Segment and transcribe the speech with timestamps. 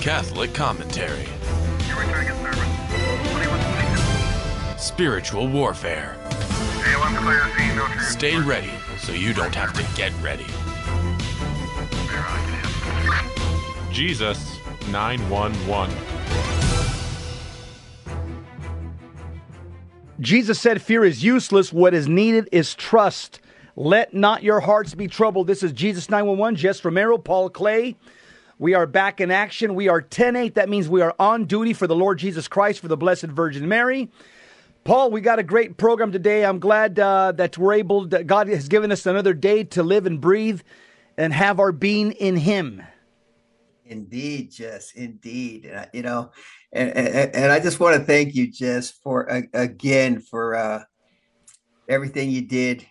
[0.00, 1.26] Catholic commentary.
[4.78, 6.16] Spiritual warfare.
[8.00, 10.46] Stay ready so you don't have to get ready.
[13.92, 15.94] Jesus 911.
[20.18, 21.74] Jesus said, Fear is useless.
[21.74, 23.40] What is needed is trust.
[23.76, 25.46] Let not your hearts be troubled.
[25.46, 27.96] This is Jesus 911, Jess Romero, Paul Clay.
[28.60, 29.74] We are back in action.
[29.74, 30.56] We are 10 8.
[30.56, 33.66] That means we are on duty for the Lord Jesus Christ, for the Blessed Virgin
[33.66, 34.10] Mary.
[34.84, 36.44] Paul, we got a great program today.
[36.44, 40.04] I'm glad uh, that we're able, that God has given us another day to live
[40.04, 40.60] and breathe
[41.16, 42.82] and have our being in Him.
[43.86, 44.92] Indeed, Jess.
[44.92, 46.30] Indeed, and, you know,
[46.70, 50.82] and, and, and I just want to thank you, Jess, for uh, again for uh,
[51.88, 52.86] everything you did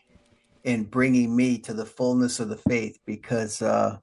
[0.64, 4.00] in bringing me to the fullness of the faith because uh,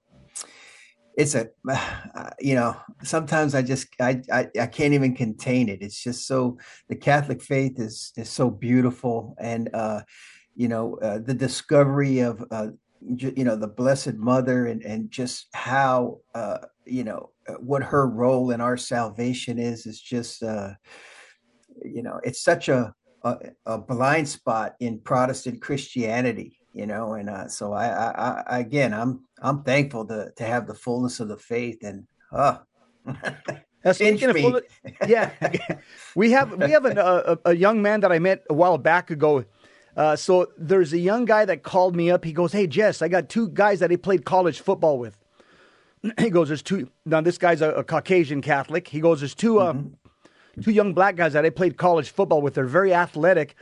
[1.17, 1.49] it's a
[2.41, 5.83] you know sometimes i just I, I, I can't even contain it.
[5.83, 9.35] It's just so the catholic faith is is so beautiful.
[9.41, 10.03] And uh
[10.55, 12.69] you know uh, the discovery of uh
[13.01, 18.07] you know the blessed mother and and just how uh you know uh, what her
[18.09, 20.71] role in our salvation is is just uh
[21.85, 27.31] you know it's such a a, a blind spot in protestant christianity you know and
[27.31, 31.29] uh, so I, I, I again i'm i'm thankful to to have the fullness of
[31.29, 32.59] the faith and uh
[33.83, 34.61] That's speaking of full,
[35.07, 35.31] yeah,
[36.17, 39.11] we have we have a, a, a, young man that I met a while back
[39.11, 39.45] ago.
[39.97, 42.25] Uh, so there's a young guy that called me up.
[42.25, 45.17] He goes, "Hey Jess, I got two guys that he played college football with."
[46.19, 48.89] he goes, "There's two." Now this guy's a, a Caucasian Catholic.
[48.89, 50.63] He goes, "There's two um, mm-hmm.
[50.63, 52.55] two young black guys that I played college football with.
[52.55, 53.55] They're very athletic."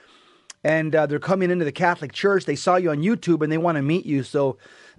[0.65, 2.47] And uh, they're coming into the Catholic Church.
[2.47, 4.23] They saw you on YouTube and they want to meet you.
[4.23, 4.57] So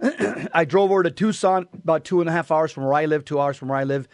[0.54, 3.24] I drove over to Tucson, about two and a half hours from where I live,
[3.24, 4.08] two hours from where I live.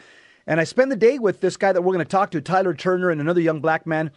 [0.47, 2.75] And I spent the day with this guy that we're going to talk to, Tyler
[2.75, 4.11] Turner, and another young black man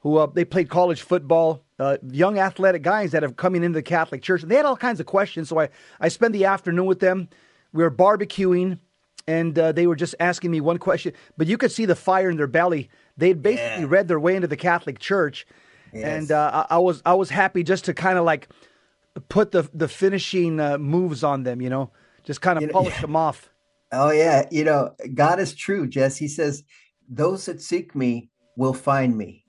[0.00, 3.82] who uh, they played college football, uh, young athletic guys that have coming into the
[3.82, 4.42] Catholic Church.
[4.42, 5.48] And they had all kinds of questions.
[5.50, 5.68] So I,
[6.00, 7.28] I spent the afternoon with them.
[7.72, 8.78] We were barbecuing,
[9.26, 11.12] and uh, they were just asking me one question.
[11.36, 12.88] But you could see the fire in their belly.
[13.18, 13.88] They'd basically yeah.
[13.88, 15.46] read their way into the Catholic Church
[16.00, 16.22] Yes.
[16.22, 18.48] And uh, I, I, was I was happy just to kind of like
[19.28, 21.90] put the the finishing uh, moves on them, you know,
[22.24, 23.00] just kind of you polish yeah.
[23.02, 23.50] them off.
[23.90, 26.18] Oh yeah, you know, God is true, Jess.
[26.18, 26.62] He says,
[27.08, 29.46] "Those that seek me will find me,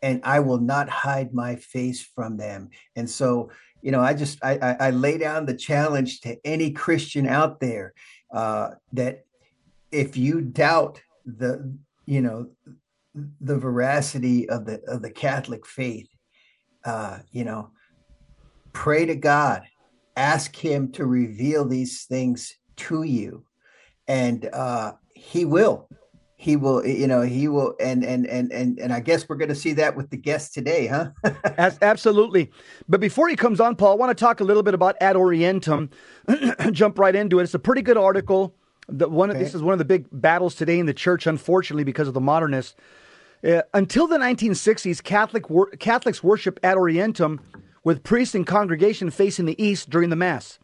[0.00, 4.38] and I will not hide my face from them." And so, you know, I just
[4.44, 7.92] I, I, I lay down the challenge to any Christian out there
[8.32, 9.24] uh, that
[9.90, 11.76] if you doubt the
[12.06, 12.50] you know
[13.40, 16.08] the veracity of the of the Catholic faith.
[16.84, 17.70] Uh, you know,
[18.72, 19.62] pray to God,
[20.16, 23.44] ask Him to reveal these things to you,
[24.08, 25.88] and uh, He will.
[26.42, 29.50] He will, you know, he will, and and and and and I guess we're going
[29.50, 31.10] to see that with the guest today, huh?
[31.80, 32.50] Absolutely.
[32.88, 35.14] But before he comes on, Paul, I want to talk a little bit about Ad
[35.14, 35.92] Orientem.
[36.72, 37.44] Jump right into it.
[37.44, 38.56] It's a pretty good article.
[38.88, 39.38] The one, okay.
[39.38, 42.20] this is one of the big battles today in the church, unfortunately, because of the
[42.20, 42.74] modernists.
[43.44, 47.40] Uh, until the 1960s, Catholic wor- Catholics worship ad orientem
[47.82, 50.60] with priests and congregation facing the east during the Mass.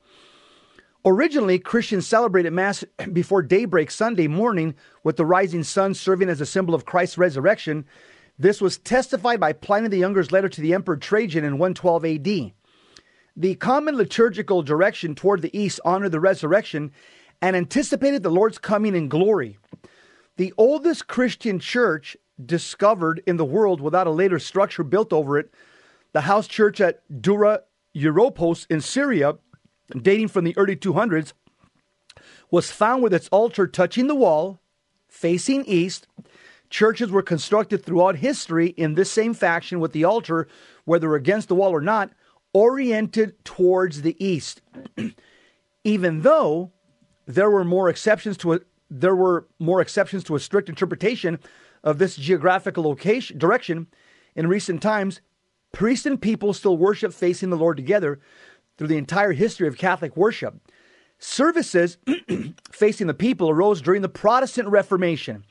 [1.05, 6.47] Originally, Christians celebrated Mass before daybreak Sunday morning with the rising sun serving as a
[6.47, 7.85] symbol of Christ's resurrection.
[8.39, 12.53] This was testified by Pliny the Younger's letter to the Emperor Trajan in 112 AD.
[13.37, 16.93] The common liturgical direction toward the east honored the resurrection
[17.43, 19.59] and anticipated the Lord's coming in glory.
[20.37, 25.53] The oldest Christian church discovered in the world without a later structure built over it.
[26.13, 27.63] The house church at Dura
[27.95, 29.39] Europos in Syria,
[30.01, 31.33] dating from the early 200s,
[32.51, 34.61] was found with its altar touching the wall,
[35.09, 36.07] facing east.
[36.71, 40.49] Churches were constructed throughout history in this same fashion, with the altar,
[40.85, 42.11] whether against the wall or not,
[42.53, 44.61] oriented towards the east.
[45.85, 46.73] Even though
[47.27, 48.61] there were more exceptions to a,
[48.91, 51.39] there were more exceptions to a strict interpretation
[51.83, 53.87] of this geographical location direction
[54.35, 55.21] in recent times,
[55.73, 58.21] priests and people still worship facing the Lord together
[58.77, 60.55] through the entire history of Catholic worship.
[61.19, 61.99] Services
[62.73, 65.45] facing the people arose during the Protestant Reformation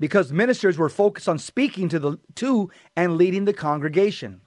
[0.00, 4.40] because ministers were focused on speaking to the to and leading the congregation.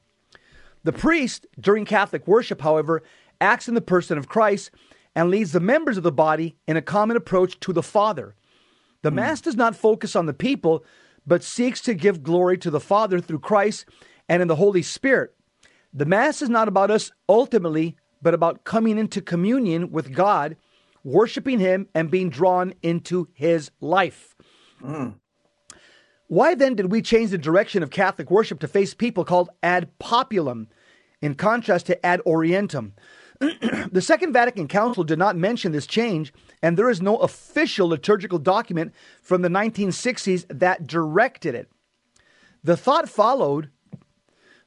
[0.83, 3.01] The priest during Catholic worship, however,
[3.39, 4.71] acts in the person of Christ
[5.15, 8.35] and leads the members of the body in a common approach to the Father.
[9.01, 9.15] The mm.
[9.15, 10.83] Mass does not focus on the people,
[11.27, 13.85] but seeks to give glory to the Father through Christ
[14.29, 15.35] and in the Holy Spirit.
[15.93, 20.57] The Mass is not about us ultimately, but about coming into communion with God,
[21.03, 24.35] worshiping Him, and being drawn into His life.
[24.83, 25.15] Mm.
[26.27, 29.89] Why then did we change the direction of Catholic worship to face people called ad
[29.99, 30.67] populum,
[31.21, 32.91] in contrast to ad orientem?
[33.91, 38.39] the Second Vatican Council did not mention this change, and there is no official liturgical
[38.39, 41.69] document from the 1960s that directed it.
[42.63, 43.69] The thought followed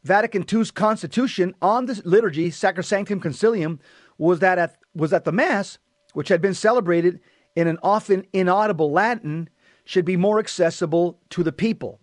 [0.05, 3.79] Vatican II's constitution on the liturgy, Sacrosanctum Concilium,
[4.19, 5.79] was that at, was that the Mass,
[6.13, 7.21] which had been celebrated
[7.57, 9.49] in an often inaudible Latin,
[9.85, 12.01] should be more accessible to the people.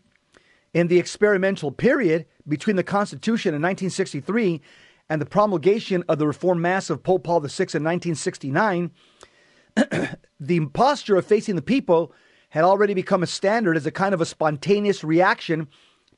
[0.73, 4.61] In the experimental period between the Constitution in 1963
[5.09, 8.91] and the promulgation of the Reformed Mass of Pope Paul VI in 1969,
[10.39, 12.13] the posture of facing the people
[12.49, 15.67] had already become a standard as a kind of a spontaneous reaction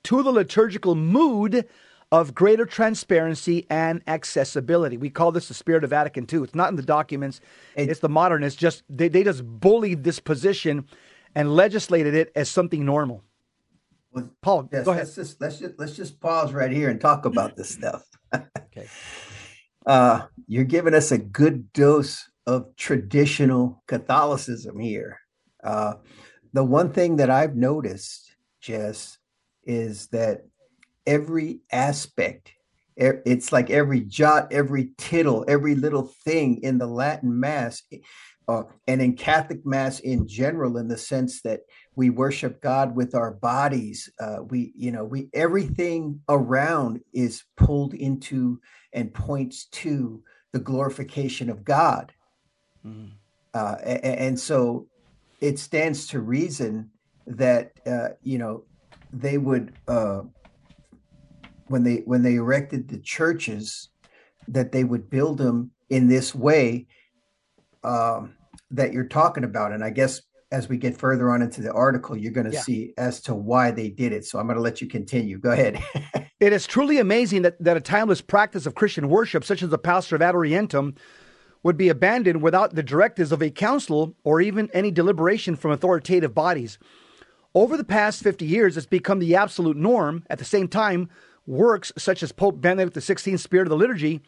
[0.03, 1.67] to the liturgical mood
[2.11, 4.95] of greater transparency and accessibility.
[4.95, 6.43] We call this the spirit of Vatican II.
[6.43, 7.41] It's not in the documents.
[7.75, 8.57] It's the modernists.
[8.57, 10.85] Just they, they just bullied this position
[11.35, 13.23] and legislated it as something normal.
[14.41, 15.03] Paul, yes, go ahead.
[15.03, 18.03] Let's just, let's just let's just pause right here and talk about this stuff.
[18.57, 18.87] Okay.
[19.85, 25.19] Uh, you're giving us a good dose of traditional Catholicism here.
[25.63, 25.95] Uh,
[26.53, 29.17] the one thing that I've noticed, Jess,
[29.63, 30.45] is that
[31.05, 32.51] every aspect,
[32.95, 37.83] it's like every jot, every tittle, every little thing in the Latin Mass,
[38.47, 41.61] uh, and in Catholic Mass in general, in the sense that
[41.95, 47.93] we worship God with our bodies, uh, we, you know, we everything around is pulled
[47.93, 48.61] into
[48.93, 50.23] and points to
[50.53, 52.13] the glorification of God.
[52.85, 53.11] Mm.
[53.53, 54.87] Uh, and, and, so
[55.41, 56.89] it stands to reason
[57.25, 58.63] that uh, you know
[59.11, 60.21] they would uh,
[61.67, 63.89] when they when they erected the churches
[64.47, 66.87] that they would build them in this way
[67.83, 68.36] um,
[68.71, 69.71] that you're talking about.
[69.71, 72.61] And i guess as we get further on into the article you're going to yeah.
[72.61, 74.25] see as to why they did it.
[74.25, 75.39] So i'm going to let you continue.
[75.39, 75.81] Go ahead.
[76.39, 79.79] It is truly amazing that, that a timeless practice of christian worship such as the
[79.79, 80.95] pastor of ad orientem
[81.63, 86.33] would be abandoned without the directives of a council or even any deliberation from authoritative
[86.33, 86.77] bodies.
[87.53, 90.23] Over the past 50 years, it's become the absolute norm.
[90.29, 91.09] At the same time,
[91.45, 94.21] works such as Pope Benedict XVI's Spirit of the Liturgy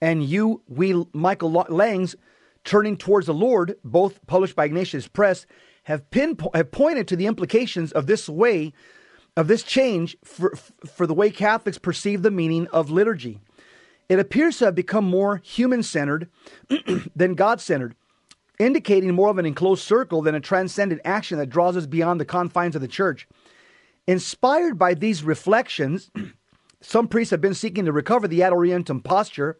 [0.00, 2.16] and Uwe Michael Lang's
[2.64, 5.46] Turning Towards the Lord, both published by Ignatius Press,
[5.84, 8.72] have, pinpo- have pointed to the implications of this way,
[9.36, 10.54] of this change for,
[10.86, 13.40] for the way Catholics perceive the meaning of liturgy.
[14.08, 16.30] It appears to have become more human centered
[17.16, 17.94] than God centered
[18.58, 22.24] indicating more of an enclosed circle than a transcendent action that draws us beyond the
[22.24, 23.26] confines of the church.
[24.06, 26.10] Inspired by these reflections,
[26.80, 29.58] some priests have been seeking to recover the ad orientem posture,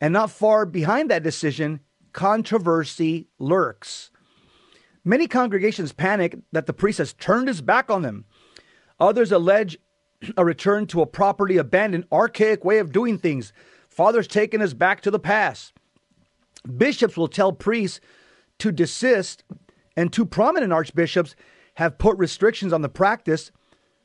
[0.00, 1.80] and not far behind that decision,
[2.12, 4.10] controversy lurks.
[5.04, 8.24] Many congregations panic that the priest has turned his back on them.
[9.00, 9.78] Others allege
[10.36, 13.52] a return to a properly abandoned, archaic way of doing things.
[13.88, 15.72] Father's taken us back to the past.
[16.76, 18.00] Bishops will tell priests
[18.58, 19.44] to desist,
[19.96, 21.36] and two prominent archbishops
[21.74, 23.52] have put restrictions on the practice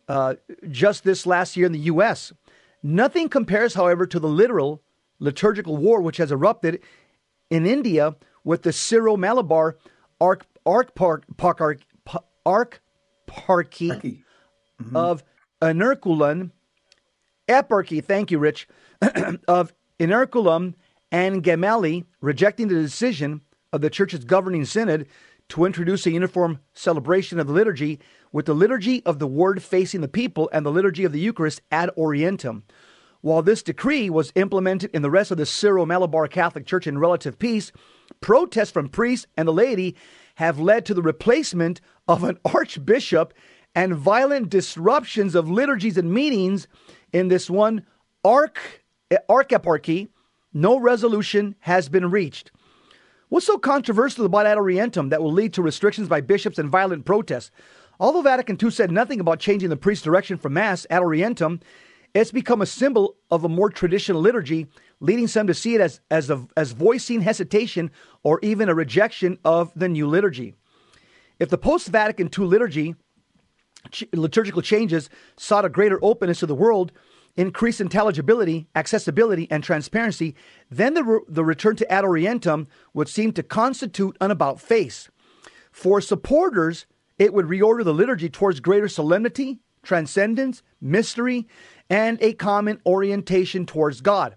[0.08, 0.36] uh,
[0.70, 2.32] just this last year in the U.S.
[2.84, 4.82] Nothing compares, however, to the literal
[5.20, 6.82] liturgical war which has erupted
[7.54, 9.78] in India with the Syro Malabar
[10.20, 11.62] Arc Arch Park Park
[12.46, 12.80] Arch
[13.28, 14.96] Parky mm-hmm.
[14.96, 15.24] of
[15.62, 16.50] Ernakulam
[17.48, 18.04] Eparchy.
[18.04, 18.68] Thank you, Rich.
[19.48, 20.74] of Ernakulam
[21.12, 23.42] and Gemelli rejecting the decision
[23.72, 25.08] of the church's governing synod
[25.50, 28.00] to introduce a uniform celebration of the liturgy
[28.32, 31.62] with the liturgy of the word facing the people and the liturgy of the Eucharist
[31.72, 32.64] ad orientem.
[33.24, 36.98] While this decree was implemented in the rest of the Syro Malabar Catholic Church in
[36.98, 37.72] relative peace,
[38.20, 39.96] protests from priests and the laity
[40.36, 43.34] have led to the replacement of an archbishop
[43.74, 46.68] and violent disruptions of liturgies and meetings
[47.14, 47.86] in this one
[48.26, 48.58] arch,
[49.10, 50.10] eh, archeparchy.
[50.54, 52.52] No resolution has been reached.
[53.30, 57.06] What's so controversial about Ad Orientem that will lead to restrictions by bishops and violent
[57.06, 57.52] protests?
[58.02, 61.62] Although Vatican II said nothing about changing the priest's direction from Mass, Ad Orientem,
[62.14, 64.68] it's become a symbol of a more traditional liturgy,
[65.00, 67.92] leading some to see it as, as, a, as voicing hesitation
[68.22, 70.54] or even a rejection of the new liturgy.
[71.40, 72.96] If the post Vatican II liturgy,
[74.14, 76.92] liturgical changes sought a greater openness to the world,
[77.36, 80.36] increased intelligibility, accessibility, and transparency,
[80.70, 85.10] then the, the return to ad orientem would seem to constitute an about face.
[85.72, 86.86] For supporters,
[87.18, 91.48] it would reorder the liturgy towards greater solemnity, transcendence, mystery,
[91.90, 94.36] and a common orientation towards God.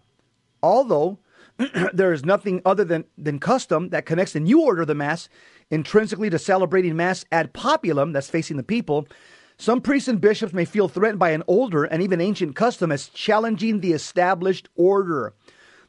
[0.62, 1.18] Although
[1.92, 5.28] there is nothing other than, than custom that connects the new order of the Mass
[5.70, 9.06] intrinsically to celebrating Mass ad populum, that's facing the people,
[9.58, 13.08] some priests and bishops may feel threatened by an older and even ancient custom as
[13.08, 15.32] challenging the established order.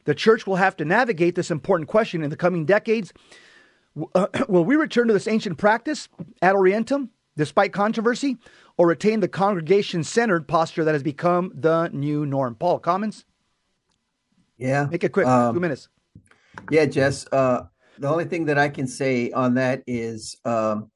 [0.04, 3.12] The church will have to navigate this important question in the coming decades.
[4.14, 6.08] Uh, will we return to this ancient practice
[6.40, 8.36] ad orientem, despite controversy,
[8.76, 12.54] or retain the congregation centered posture that has become the new norm?
[12.54, 13.24] Paul, comments?
[14.58, 14.88] Yeah.
[14.90, 15.88] Make it quick, um, two minutes.
[16.70, 17.26] Yeah, Jess.
[17.32, 17.62] Uh,
[17.98, 20.90] the only thing that I can say on that is um,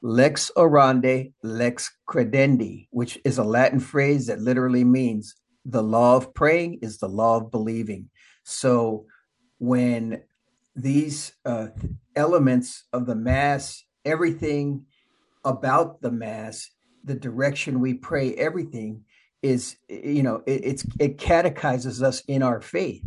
[0.00, 6.32] lex orandi, lex credendi, which is a Latin phrase that literally means the law of
[6.34, 8.10] praying is the law of believing.
[8.44, 9.06] So
[9.58, 10.22] when
[10.76, 11.68] these uh,
[12.14, 14.86] elements of the Mass, everything
[15.44, 16.70] about the Mass,
[17.04, 19.04] the direction we pray, everything
[19.42, 23.04] is, you know, it, it's it catechizes us in our faith.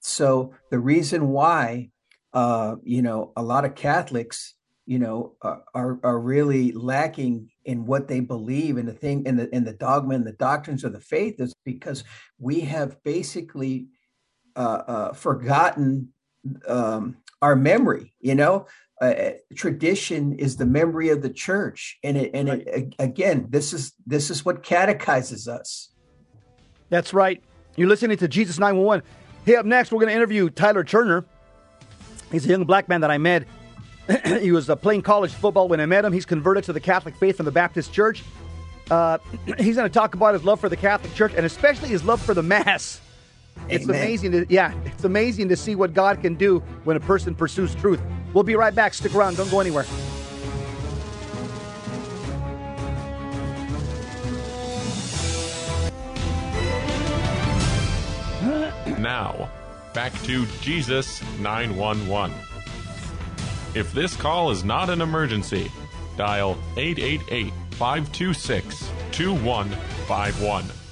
[0.00, 1.90] So the reason why,
[2.32, 4.54] uh, you know, a lot of Catholics,
[4.86, 9.54] you know, are are really lacking in what they believe in the thing in the
[9.54, 12.04] in the dogma and the doctrines of the faith is because
[12.38, 13.88] we have basically
[14.56, 16.08] uh, uh, forgotten
[16.68, 18.14] um, our memory.
[18.20, 18.66] You know,
[19.02, 22.66] uh, uh, tradition is the memory of the church, and it and right.
[22.66, 25.90] it, again, this is this is what catechizes us.
[26.88, 27.42] That's right.
[27.76, 29.04] You're listening to Jesus 911.
[29.44, 31.26] Hey, up next, we're going to interview Tyler Turner.
[32.32, 33.46] He's a young black man that I met.
[34.40, 36.12] he was uh, playing college football when I met him.
[36.12, 38.22] He's converted to the Catholic faith from the Baptist Church.
[38.90, 39.18] Uh,
[39.58, 42.22] he's going to talk about his love for the Catholic Church and especially his love
[42.22, 43.00] for the Mass.
[43.68, 44.02] It's Amen.
[44.02, 47.74] amazing to yeah, it's amazing to see what God can do when a person pursues
[47.74, 48.00] truth.
[48.32, 48.94] We'll be right back.
[48.94, 49.36] Stick around.
[49.36, 49.84] Don't go anywhere.
[58.98, 59.50] Now,
[59.92, 62.34] back to Jesus 911.
[63.74, 65.70] If this call is not an emergency,
[66.16, 70.83] dial 888 526 2151.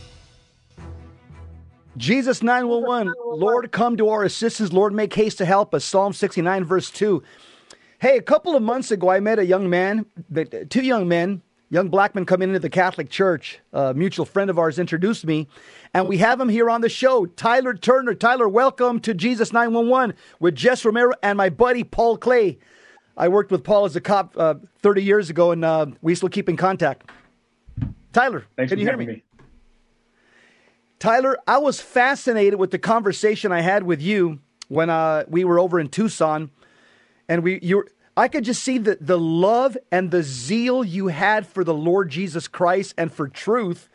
[1.97, 4.73] Jesus 911, Lord, come to our assistance.
[4.73, 5.85] Lord, make haste to help us.
[5.85, 7.23] Psalm 69, verse 2.
[8.01, 10.07] Hey, a couple of months ago, I met a young man,
[10.71, 13.61] two young men, young black men coming into the Catholic Church.
[13.75, 15.49] A mutual friend of ours introduced me,
[15.93, 17.27] and we have him here on the show.
[17.27, 18.15] Tyler Turner.
[18.15, 22.59] Tyler, welcome to Jesus 911 with Jess Romero and my buddy Paul Clay.
[23.19, 26.31] I worked with Paul as a cop uh, 30 years ago, and uh, we still
[26.31, 27.11] keep in contact.
[28.15, 29.07] Tyler, Thanks can you hear me?
[29.07, 29.23] me?
[31.03, 35.59] Tyler, I was fascinated with the conversation I had with you when uh, we were
[35.59, 36.53] over in Tucson,
[37.29, 41.45] and we you I could just see the the love and the zeal you had
[41.45, 43.89] for the Lord Jesus Christ and for truth,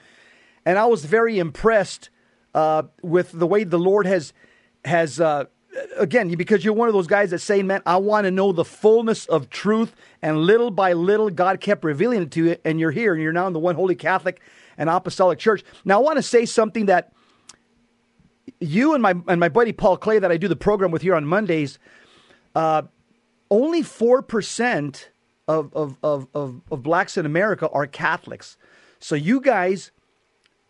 [0.66, 2.10] and I was very impressed
[2.54, 4.34] uh, with the way the Lord has
[4.84, 5.22] has.
[5.22, 5.46] Uh,
[5.96, 8.66] again, because you're one of those guys that say, man, I want to know the
[8.66, 9.96] fullness of truth.
[10.24, 12.56] And little by little, God kept revealing it to you.
[12.66, 14.42] And you're here and you're now in the one holy Catholic
[14.78, 15.64] and apostolic church.
[15.86, 17.12] Now, I want to say something that
[18.60, 21.16] you and my, and my buddy Paul Clay, that I do the program with here
[21.16, 21.80] on Mondays,
[22.56, 22.84] uh,
[23.50, 25.06] only 4%
[25.48, 28.58] of, of, of, of, of blacks in America are Catholics.
[29.00, 29.92] So you guys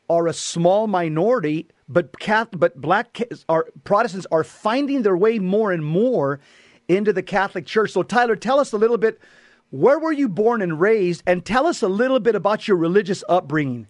[0.10, 5.72] are a small minority, but Catholic, but black are Protestants are finding their way more
[5.72, 6.40] and more
[6.88, 7.92] into the Catholic Church.
[7.92, 9.20] So Tyler, tell us a little bit.
[9.70, 13.24] Where were you born and raised, and tell us a little bit about your religious
[13.28, 13.88] upbringing.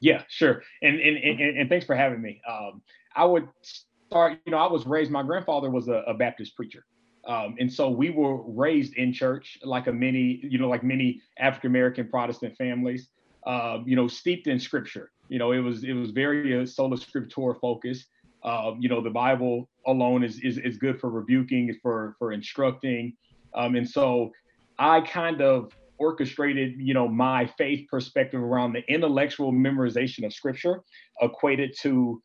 [0.00, 0.62] Yeah, sure.
[0.82, 2.40] And and and, and thanks for having me.
[2.48, 2.82] Um,
[3.14, 4.38] I would start.
[4.44, 5.10] You know, I was raised.
[5.10, 6.84] My grandfather was a, a Baptist preacher.
[7.26, 11.20] Um, and so we were raised in church, like a many, you know, like many
[11.38, 13.08] African American Protestant families,
[13.46, 15.10] uh, you know, steeped in Scripture.
[15.28, 18.06] You know, it was it was very uh, sola scriptura focused.
[18.44, 23.14] Uh, you know, the Bible alone is is is good for rebuking, for for instructing,
[23.54, 24.30] um, and so
[24.78, 30.82] I kind of orchestrated, you know, my faith perspective around the intellectual memorization of Scripture,
[31.20, 32.22] equated to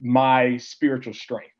[0.00, 1.52] my spiritual strength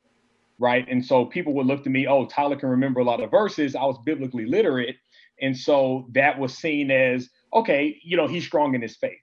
[0.59, 0.87] right?
[0.89, 3.77] And so people would look to me, oh, Tyler can remember a lot of verses.
[3.77, 4.97] I was biblically literate.
[5.41, 9.19] And so that was seen as, okay, you know, he's strong in his faith.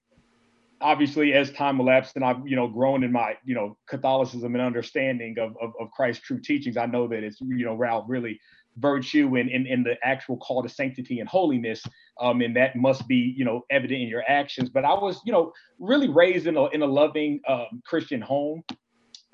[0.81, 4.63] Obviously, as time elapsed and I've, you know, grown in my, you know, Catholicism and
[4.63, 8.39] understanding of, of, of Christ's true teachings, I know that it's, you know, Ralph really
[8.77, 11.83] virtue and in, in, the actual call to sanctity and holiness.
[12.19, 14.69] Um, and that must be, you know, evident in your actions.
[14.69, 18.63] But I was, you know, really raised in a, in a loving um, Christian home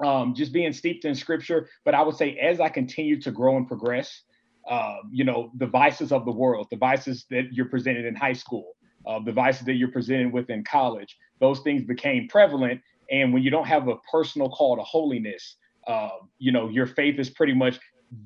[0.03, 1.69] um, just being steeped in scripture.
[1.85, 4.23] But I would say as I continue to grow and progress,
[4.69, 8.33] uh, you know, the vices of the world, the vices that you're presented in high
[8.33, 8.73] school,
[9.07, 12.79] uh, the vices that you're presented with in college, those things became prevalent.
[13.09, 15.57] And when you don't have a personal call to holiness,
[15.87, 17.79] uh, you know, your faith is pretty much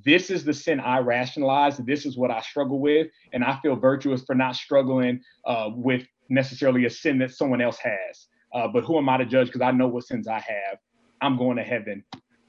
[0.04, 1.78] this is the sin I rationalize.
[1.78, 6.08] This is what I struggle with, and I feel virtuous for not struggling uh, with
[6.30, 8.28] necessarily a sin that someone else has.
[8.54, 9.48] Uh, but who am I to judge?
[9.48, 10.80] Because I know what sins I have.
[11.22, 12.04] I'm going to heaven.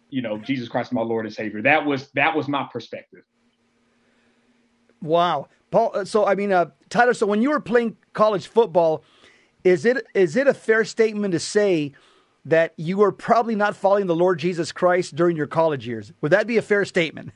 [0.09, 1.61] You know, Jesus Christ, my Lord and Savior.
[1.63, 3.23] That was that was my perspective.
[5.03, 5.91] Wow, Paul.
[5.95, 7.13] Uh, so I mean, uh, Tyler.
[7.13, 9.03] So when you were playing college football,
[9.63, 11.93] is it is it a fair statement to say
[12.47, 16.13] that you were probably not following the Lord Jesus Christ during your college years?
[16.21, 17.33] Would that be a fair statement?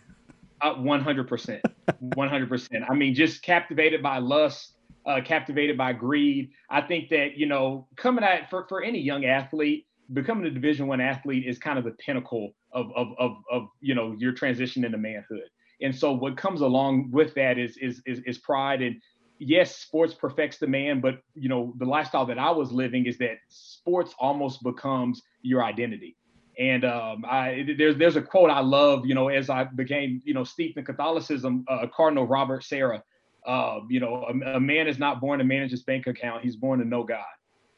[0.62, 1.62] Uh, one hundred percent,
[1.99, 2.85] one hundred percent.
[2.88, 4.76] I mean, just captivated by lust,
[5.07, 6.50] uh, captivated by greed.
[6.69, 10.87] I think that you know, coming at for for any young athlete, becoming a Division
[10.87, 14.85] One athlete is kind of the pinnacle of of of of you know your transition
[14.85, 15.49] into manhood.
[15.83, 19.00] And so what comes along with that is is is, is pride and
[19.40, 23.18] yes, sports perfects the man, but you know, the lifestyle that I was living is
[23.18, 26.16] that sports almost becomes your identity.
[26.59, 30.35] And um, I, there's there's a quote I love, you know, as I became, you
[30.35, 33.02] know, steeped in Catholicism, uh, Cardinal Robert Sarah,
[33.47, 36.56] uh, you know, a, a, man is not born to manage his bank account; he's
[36.56, 37.25] born to know God,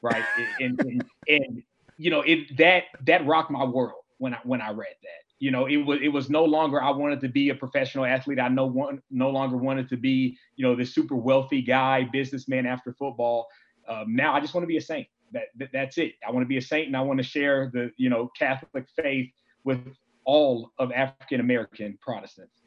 [0.02, 0.24] right?
[0.60, 1.62] and, and, and
[1.96, 5.50] you know, it that that rocked my world when I when I read that you
[5.50, 8.38] know, it was it was no longer I wanted to be a professional athlete.
[8.38, 12.64] I no one no longer wanted to be, you know, this super wealthy guy, businessman
[12.64, 13.48] after football.
[13.88, 15.08] Um, now I just want to be a saint.
[15.32, 16.12] That, that that's it.
[16.24, 18.86] I want to be a saint, and I want to share the you know Catholic
[18.94, 19.32] faith
[19.64, 19.80] with
[20.24, 22.62] all of African American Protestants.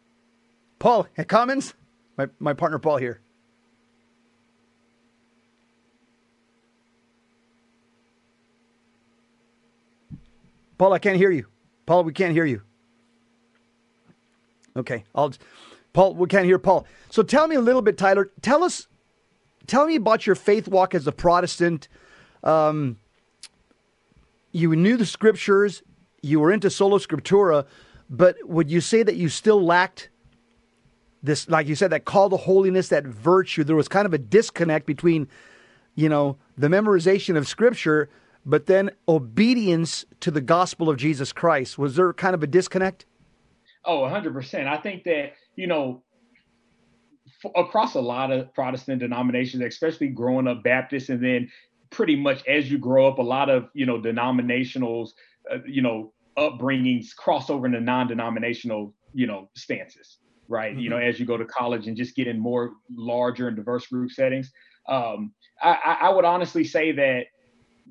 [0.77, 1.75] Paul, comments?
[2.17, 3.21] My my partner Paul here.
[10.77, 11.45] Paul, I can't hear you.
[11.85, 12.64] Paul, we can't hear you.
[14.75, 15.33] Okay, I'll.
[15.93, 16.85] Paul, we can't hear Paul.
[17.09, 18.29] So tell me a little bit, Tyler.
[18.41, 18.87] Tell us,
[19.65, 21.87] tell me about your faith walk as a Protestant.
[22.43, 22.97] Um,
[24.51, 25.83] you knew the scriptures,
[26.21, 27.65] you were into sola scriptura,
[28.09, 30.09] but would you say that you still lacked
[31.23, 33.63] this, like you said, that call to holiness, that virtue?
[33.63, 35.29] There was kind of a disconnect between,
[35.95, 38.09] you know, the memorization of scripture
[38.45, 41.77] but then obedience to the gospel of Jesus Christ.
[41.77, 43.05] Was there kind of a disconnect?
[43.85, 44.67] Oh, 100%.
[44.67, 46.03] I think that, you know,
[47.43, 51.49] f- across a lot of Protestant denominations, especially growing up Baptist, and then
[51.89, 55.09] pretty much as you grow up, a lot of, you know, denominationals,
[55.51, 60.17] uh, you know, upbringings cross over into non denominational, you know, stances,
[60.47, 60.71] right?
[60.71, 60.79] Mm-hmm.
[60.79, 61.09] You know, mm-hmm.
[61.09, 64.51] as you go to college and just get in more larger and diverse group settings.
[64.87, 67.25] Um, I, I would honestly say that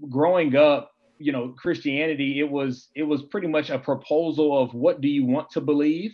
[0.08, 5.00] growing up, you know, Christianity, it was it was pretty much a proposal of what
[5.00, 6.12] do you want to believe,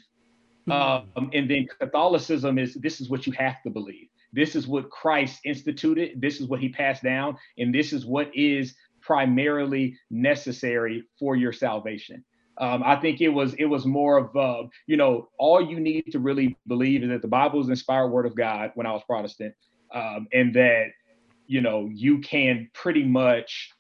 [0.69, 1.19] mm-hmm.
[1.19, 4.09] um, and then Catholicism is this is what you have to believe.
[4.33, 6.21] This is what Christ instituted.
[6.21, 11.53] This is what He passed down, and this is what is primarily necessary for your
[11.53, 12.25] salvation.
[12.59, 16.07] Um, I think it was it was more of uh, you know all you need
[16.13, 18.73] to really believe is that the Bible is inspired word of God.
[18.75, 19.55] When I was Protestant,
[19.95, 20.89] um, and that
[21.51, 23.73] you know, you can pretty much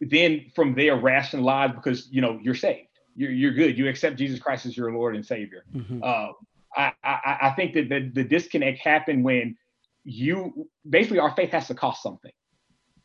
[0.00, 2.88] then from there rationalize because you know you're saved.
[3.14, 3.76] You're you're good.
[3.76, 5.64] You accept Jesus Christ as your Lord and Savior.
[5.74, 6.02] Mm-hmm.
[6.02, 6.28] Uh,
[6.76, 9.56] I, I, I think that the, the disconnect happened when
[10.04, 12.32] you basically our faith has to cost something.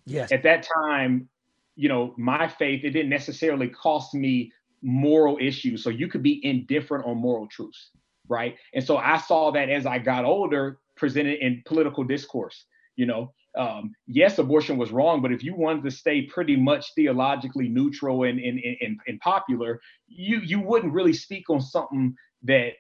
[0.06, 0.32] Yes.
[0.32, 1.30] At that time,
[1.76, 5.84] you know, my faith it didn't necessarily cost me moral issues.
[5.84, 7.90] So you could be indifferent on moral truths,
[8.28, 8.56] right?
[8.74, 12.66] And so I saw that as I got older, presented in political discourse.
[12.96, 16.94] You know, um, yes, abortion was wrong, but if you wanted to stay pretty much
[16.94, 22.74] theologically neutral and, and, and, and popular, you you wouldn't really speak on something that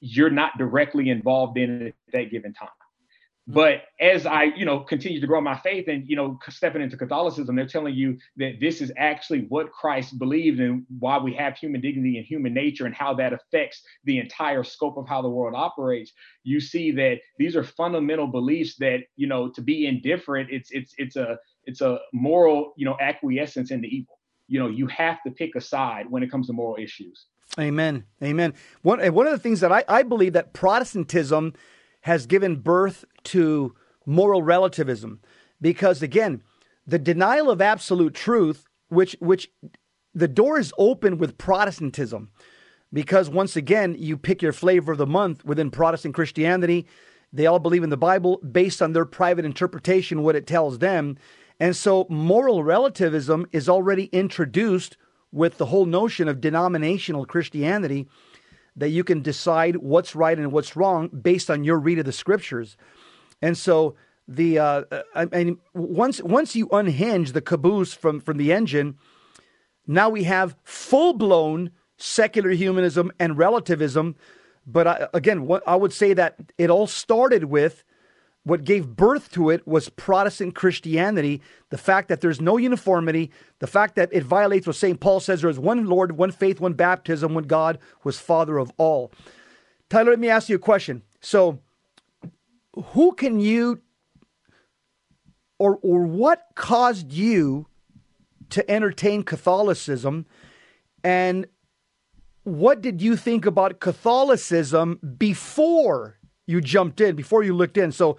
[0.00, 2.68] you're not directly involved in at that given time.
[3.46, 3.54] Mm-hmm.
[3.54, 6.96] But as I, you know, continue to grow my faith and, you know, stepping into
[6.96, 11.56] Catholicism, they're telling you that this is actually what Christ believed and why we have
[11.56, 15.28] human dignity and human nature and how that affects the entire scope of how the
[15.28, 16.12] world operates.
[16.42, 20.94] You see that these are fundamental beliefs that, you know, to be indifferent, it's it's
[20.96, 24.18] it's a it's a moral, you know, acquiescence in the evil.
[24.48, 27.26] You know, you have to pick a side when it comes to moral issues.
[27.58, 28.04] Amen.
[28.22, 28.54] Amen.
[28.82, 31.52] One one of the things that I, I believe that Protestantism
[32.04, 35.20] has given birth to moral relativism.
[35.60, 36.42] Because again
[36.86, 39.50] the denial of absolute truth which which
[40.14, 42.30] the door is open with protestantism.
[42.92, 46.86] Because once again you pick your flavor of the month within protestant christianity.
[47.32, 51.16] They all believe in the bible based on their private interpretation what it tells them.
[51.58, 54.98] And so moral relativism is already introduced
[55.32, 58.08] with the whole notion of denominational christianity
[58.76, 62.12] that you can decide what's right and what's wrong based on your read of the
[62.12, 62.76] scriptures.
[63.40, 63.94] And so
[64.26, 64.82] the uh,
[65.14, 68.98] I mean once once you unhinge the caboose from from the engine,
[69.86, 74.16] now we have full blown secular humanism, and relativism.
[74.66, 77.84] But I, again, what I would say that it all started with
[78.44, 81.40] what gave birth to it was Protestant Christianity.
[81.70, 85.00] The fact that there's no uniformity, the fact that it violates what St.
[85.00, 88.70] Paul says there is one Lord, one faith, one baptism, one God was Father of
[88.76, 89.10] all.
[89.88, 91.02] Tyler, let me ask you a question.
[91.20, 91.60] So,
[92.92, 93.80] who can you
[95.58, 97.66] or or what caused you
[98.50, 100.26] to entertain Catholicism
[101.02, 101.46] and
[102.42, 107.92] what did you think about Catholicism before you jumped in, before you looked in?
[107.92, 108.16] So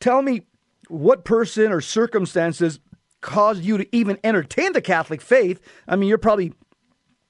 [0.00, 0.42] tell me
[0.88, 2.80] what person or circumstances
[3.20, 5.60] caused you to even entertain the Catholic faith.
[5.86, 6.52] I mean, you're probably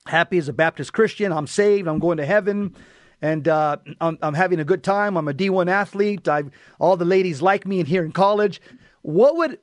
[0.07, 1.33] happy as a Baptist Christian.
[1.33, 1.89] I'm saved.
[1.89, 2.75] I'm going to heaven.
[3.21, 5.17] And uh, I'm, I'm, having a good time.
[5.17, 6.29] I'm a D1 athlete.
[6.29, 8.61] I've, all the ladies like me in here in college.
[9.03, 9.59] What would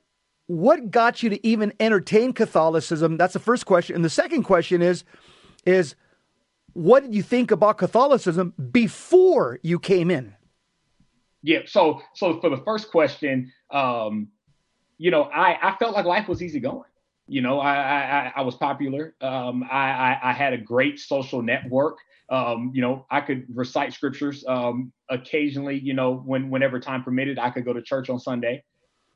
[0.48, 3.16] what got you to even entertain Catholicism?
[3.16, 3.96] That's the first question.
[3.96, 5.02] And the second question is,
[5.64, 5.96] is
[6.72, 10.35] what did you think about Catholicism before you came in?
[11.42, 11.60] Yeah.
[11.66, 14.28] So, so for the first question, um,
[14.98, 16.88] you know, I, I felt like life was easy going.
[17.28, 19.14] You know, I, I, I was popular.
[19.20, 21.98] Um, I, I, I had a great social network.
[22.28, 24.44] Um, you know, I could recite scriptures.
[24.46, 28.64] Um, occasionally, you know, when whenever time permitted, I could go to church on Sunday.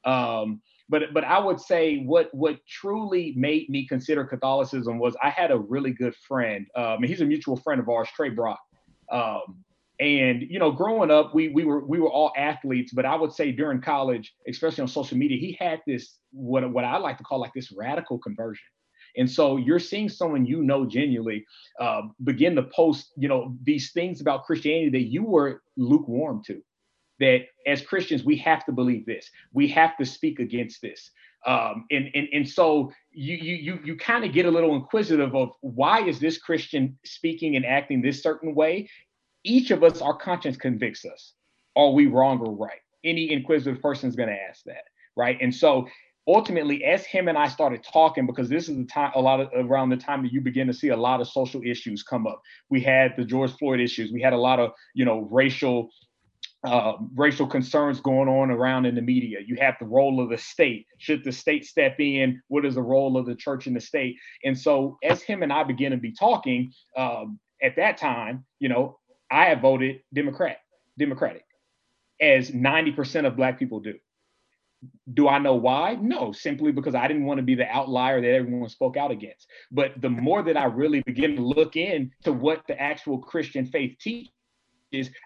[0.04, 5.30] Um, but but I would say what what truly made me consider Catholicism was I
[5.30, 6.66] had a really good friend.
[6.74, 8.60] Um, he's a mutual friend of ours, Trey Brock.
[9.10, 9.64] Um,
[10.00, 13.32] and you know, growing up, we we were we were all athletes, but I would
[13.32, 17.24] say during college, especially on social media, he had this what what I like to
[17.24, 18.64] call like this radical conversion.
[19.16, 21.44] And so you're seeing someone you know genuinely
[21.80, 26.62] uh, begin to post, you know, these things about Christianity that you were lukewarm to
[27.18, 29.30] that as Christians, we have to believe this.
[29.52, 31.10] We have to speak against this.
[31.46, 35.34] Um, and, and, and so you, you, you, you kind of get a little inquisitive
[35.34, 38.88] of why is this Christian speaking and acting this certain way?
[39.44, 41.34] Each of us, our conscience convicts us.
[41.76, 42.80] Are we wrong or right?
[43.04, 44.84] Any inquisitive person is going to ask that,
[45.16, 45.38] right?
[45.40, 45.86] And so
[46.26, 49.48] ultimately, as him and I started talking, because this is the time, a lot of
[49.54, 52.40] around the time that you begin to see a lot of social issues come up.
[52.68, 54.12] We had the George Floyd issues.
[54.12, 55.90] We had a lot of, you know, racial
[56.62, 59.38] uh, racial concerns going on around in the media.
[59.44, 60.86] You have the role of the state.
[60.98, 62.42] Should the state step in?
[62.48, 64.16] What is the role of the church in the state?
[64.44, 68.68] And so, as him and I begin to be talking, um, at that time, you
[68.68, 68.98] know,
[69.30, 70.58] I have voted Democrat,
[70.98, 71.44] Democratic,
[72.20, 73.94] as 90% of Black people do.
[75.12, 75.98] Do I know why?
[76.00, 79.46] No, simply because I didn't want to be the outlier that everyone spoke out against.
[79.70, 83.98] But the more that I really begin to look into what the actual Christian faith
[84.00, 84.30] teaches,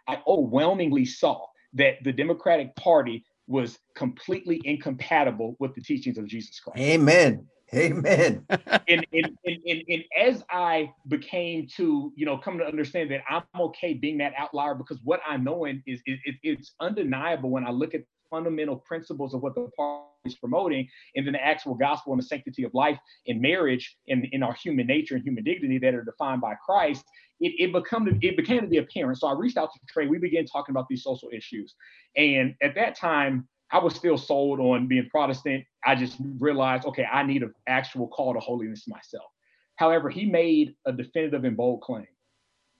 [0.08, 6.58] I overwhelmingly saw that the Democratic Party was completely incompatible with the teachings of Jesus
[6.58, 6.80] Christ.
[6.80, 7.46] Amen.
[7.74, 8.46] Amen.
[8.88, 13.42] and, and, and, and, as I became to, you know, come to understand that I'm
[13.60, 17.70] okay being that outlier because what I know is, is, is it's undeniable when I
[17.70, 22.12] look at fundamental principles of what the party is promoting, and then the actual gospel
[22.12, 25.78] and the sanctity of life and marriage and in our human nature and human dignity
[25.78, 27.04] that are defined by Christ,
[27.40, 29.18] it, it become it became to be apparent.
[29.18, 30.06] So I reached out to Trey.
[30.06, 31.74] We began talking about these social issues,
[32.16, 35.64] and at that time, I was still sold on being Protestant.
[35.84, 39.26] I just realized, okay, I need an actual call to holiness myself.
[39.74, 42.06] However, he made a definitive and bold claim.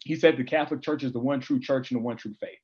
[0.05, 2.61] He said the Catholic Church is the one true church and the one true faith.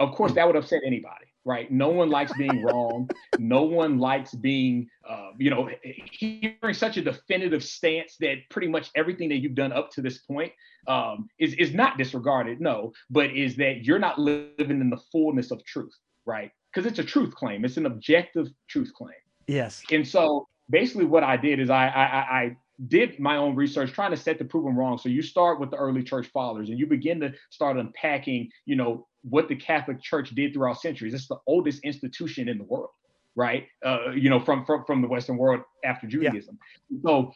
[0.00, 1.70] Of course, that would upset anybody, right?
[1.70, 3.08] No one likes being wrong.
[3.38, 8.90] no one likes being, uh, you know, hearing such a definitive stance that pretty much
[8.96, 10.52] everything that you've done up to this point
[10.88, 12.60] um, is is not disregarded.
[12.60, 15.94] No, but is that you're not living in the fullness of truth,
[16.28, 16.52] right?
[16.72, 17.64] Because it's a truth claim.
[17.64, 19.16] It's an objective truth claim.
[19.48, 19.82] Yes.
[19.90, 24.10] And so basically, what I did is I, I, I did my own research trying
[24.12, 24.98] to set the prove them wrong.
[24.98, 28.76] So you start with the early church fathers and you begin to start unpacking, you
[28.76, 31.14] know, what the Catholic Church did throughout centuries.
[31.14, 32.90] It's the oldest institution in the world,
[33.34, 33.66] right?
[33.84, 36.58] Uh, you know, from, from from the Western world after Judaism.
[36.90, 36.98] Yeah.
[37.04, 37.32] So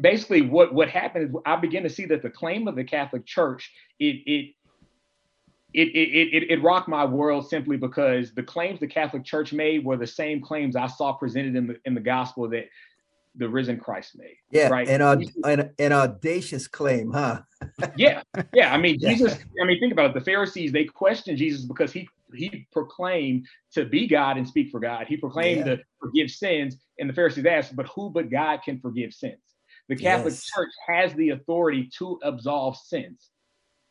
[0.00, 3.26] basically, what what happened is I began to see that the claim of the Catholic
[3.26, 4.54] Church it it
[5.74, 9.84] it, it, it, it rocked my world simply because the claims the Catholic Church made
[9.84, 12.68] were the same claims I saw presented in the in the gospel that
[13.34, 14.36] the risen Christ made.
[14.52, 14.88] Yeah, right.
[14.88, 17.42] And an, an, an audacious claim, huh?
[17.96, 18.72] yeah, yeah.
[18.72, 19.36] I mean, Jesus.
[19.60, 20.14] I mean, think about it.
[20.14, 24.78] The Pharisees they questioned Jesus because he he proclaimed to be God and speak for
[24.78, 25.08] God.
[25.08, 25.76] He proclaimed yeah.
[25.76, 29.40] to forgive sins, and the Pharisees asked, "But who but God can forgive sins?"
[29.88, 30.46] The Catholic yes.
[30.54, 33.30] Church has the authority to absolve sins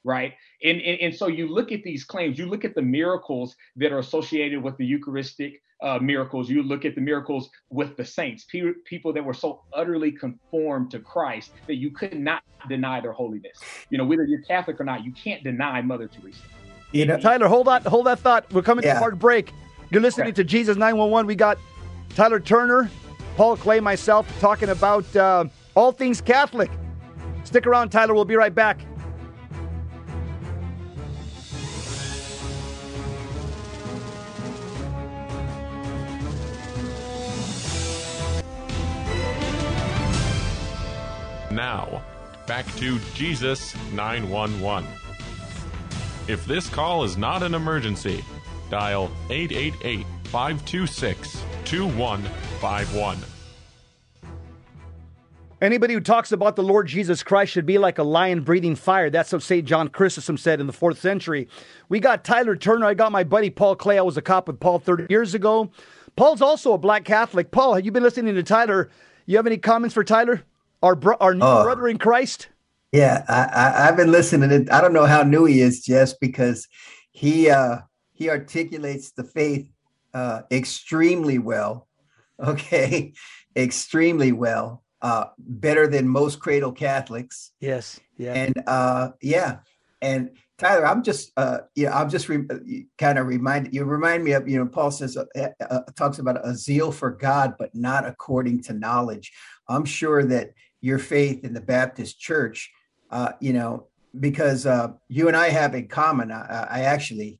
[0.03, 0.33] right?
[0.63, 3.91] And, and, and so you look at these claims, you look at the miracles that
[3.91, 6.49] are associated with the Eucharistic uh, miracles.
[6.49, 10.89] You look at the miracles with the saints, pe- people that were so utterly conformed
[10.91, 13.59] to Christ that you could not deny their holiness.
[13.89, 16.39] You know, whether you're Catholic or not, you can't deny Mother Teresa.
[16.93, 18.51] You know, Tyler, hold on, hold that thought.
[18.53, 18.93] We're coming yeah.
[18.93, 19.51] to a hard break.
[19.89, 20.35] You're listening okay.
[20.35, 21.27] to Jesus 911.
[21.27, 21.57] We got
[22.15, 22.89] Tyler Turner,
[23.35, 26.71] Paul Clay, myself talking about uh, all things Catholic.
[27.43, 28.13] Stick around, Tyler.
[28.13, 28.85] We'll be right back.
[41.63, 42.03] Now,
[42.45, 44.85] back to Jesus 911.
[46.27, 48.21] If this call is not an emergency,
[48.69, 53.17] dial 888 526 2151.
[55.61, 59.09] Anybody who talks about the Lord Jesus Christ should be like a lion breathing fire.
[59.09, 59.65] That's what St.
[59.65, 61.47] John Chrysostom said in the fourth century.
[61.87, 62.87] We got Tyler Turner.
[62.87, 63.97] I got my buddy Paul Clay.
[63.97, 65.71] I was a cop with Paul 30 years ago.
[66.17, 67.51] Paul's also a black Catholic.
[67.51, 68.89] Paul, have you been listening to Tyler?
[69.25, 70.43] You have any comments for Tyler?
[70.83, 72.49] Our bro- our new oh, brother in Christ?
[72.91, 74.69] Yeah, I, I, have been listening.
[74.69, 76.67] I don't know how new he is, just because
[77.11, 77.79] he uh,
[78.11, 79.67] he articulates the faith
[80.13, 81.87] uh, extremely well.
[82.43, 83.13] Okay,
[83.55, 84.83] extremely well.
[85.01, 87.51] Uh, better than most cradle Catholics.
[87.59, 87.99] Yes.
[88.17, 88.33] Yeah.
[88.33, 89.59] And uh, yeah,
[90.01, 94.23] and Tyler, I'm just, uh, you know, I'm just re- kind of remind you remind
[94.23, 95.25] me of, you know, Paul says uh,
[95.59, 99.31] uh, talks about a zeal for God, but not according to knowledge.
[99.67, 100.51] I'm sure that
[100.83, 102.69] your faith in the Baptist Church,
[103.09, 103.87] uh, you know,
[104.19, 106.29] because uh, you and I have in common.
[106.29, 107.39] I, I, actually,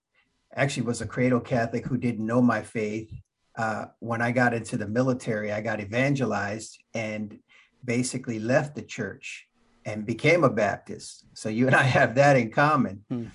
[0.56, 3.12] actually was a cradle Catholic who didn't know my faith.
[3.58, 7.38] Uh, when I got into the military, I got evangelized and
[7.84, 9.46] basically left the church
[9.86, 11.26] and became a Baptist.
[11.34, 13.04] So you and I have that in common.
[13.10, 13.26] Hmm.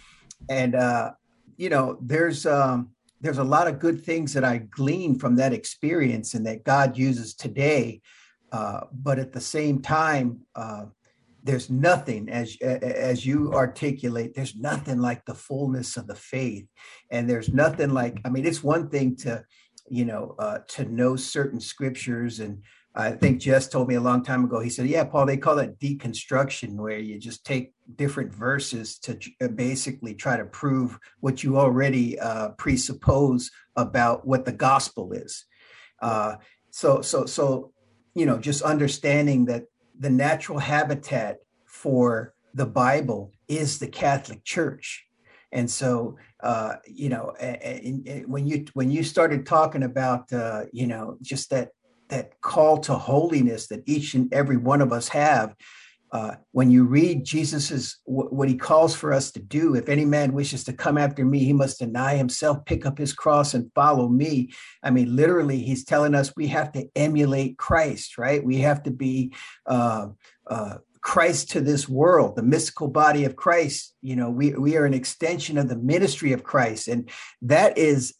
[0.49, 1.13] And uh,
[1.59, 5.53] you know, there's um, there's a lot of good things that I gleaned from that
[5.53, 8.01] experience and that God uses today
[8.53, 10.87] uh, but at the same time, uh,
[11.43, 14.35] there's nothing as as you articulate.
[14.35, 16.67] There's nothing like the fullness of the faith,
[17.11, 18.21] and there's nothing like.
[18.25, 19.45] I mean, it's one thing to,
[19.89, 22.63] you know, uh, to know certain scriptures, and
[22.95, 24.61] I think Jess told me a long time ago.
[24.61, 29.19] He said, "Yeah, Paul, they call that deconstruction, where you just take different verses to
[29.41, 35.45] uh, basically try to prove what you already uh, presuppose about what the gospel is."
[36.71, 37.73] So, so, so
[38.19, 39.65] you know, just understanding that
[39.99, 45.07] the natural habitat for the Bible is the Catholic Church.
[45.53, 47.35] And so, uh, you know,
[48.27, 51.71] when you when you started talking about, uh, you know, just that
[52.09, 55.55] that call to holiness that each and every one of us have,
[56.11, 60.33] uh, when you read Jesus's what he calls for us to do, if any man
[60.33, 64.09] wishes to come after me, he must deny himself, pick up his cross, and follow
[64.09, 64.51] me.
[64.83, 68.43] I mean, literally, he's telling us we have to emulate Christ, right?
[68.43, 69.33] We have to be
[69.67, 70.09] uh,
[70.47, 73.95] uh, Christ to this world, the mystical body of Christ.
[74.03, 77.11] You know, we we are an extension of the ministry of Christ, and
[77.43, 78.15] that is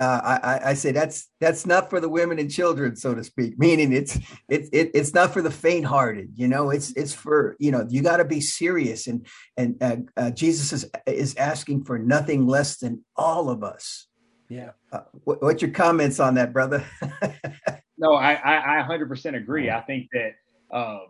[0.00, 3.54] uh, I, I, say that's that's not for the women and children, so to speak.
[3.58, 6.32] Meaning it's it's it, it's not for the faint-hearted.
[6.34, 9.26] You know, it's it's for you know you got to be serious, and
[9.56, 14.08] and uh, uh, Jesus is is asking for nothing less than all of us.
[14.48, 14.70] Yeah.
[14.92, 16.84] Uh, what, what's your comments on that, brother?
[17.98, 19.70] no, I, I I 100% agree.
[19.70, 20.34] I think that.
[20.76, 21.06] Um,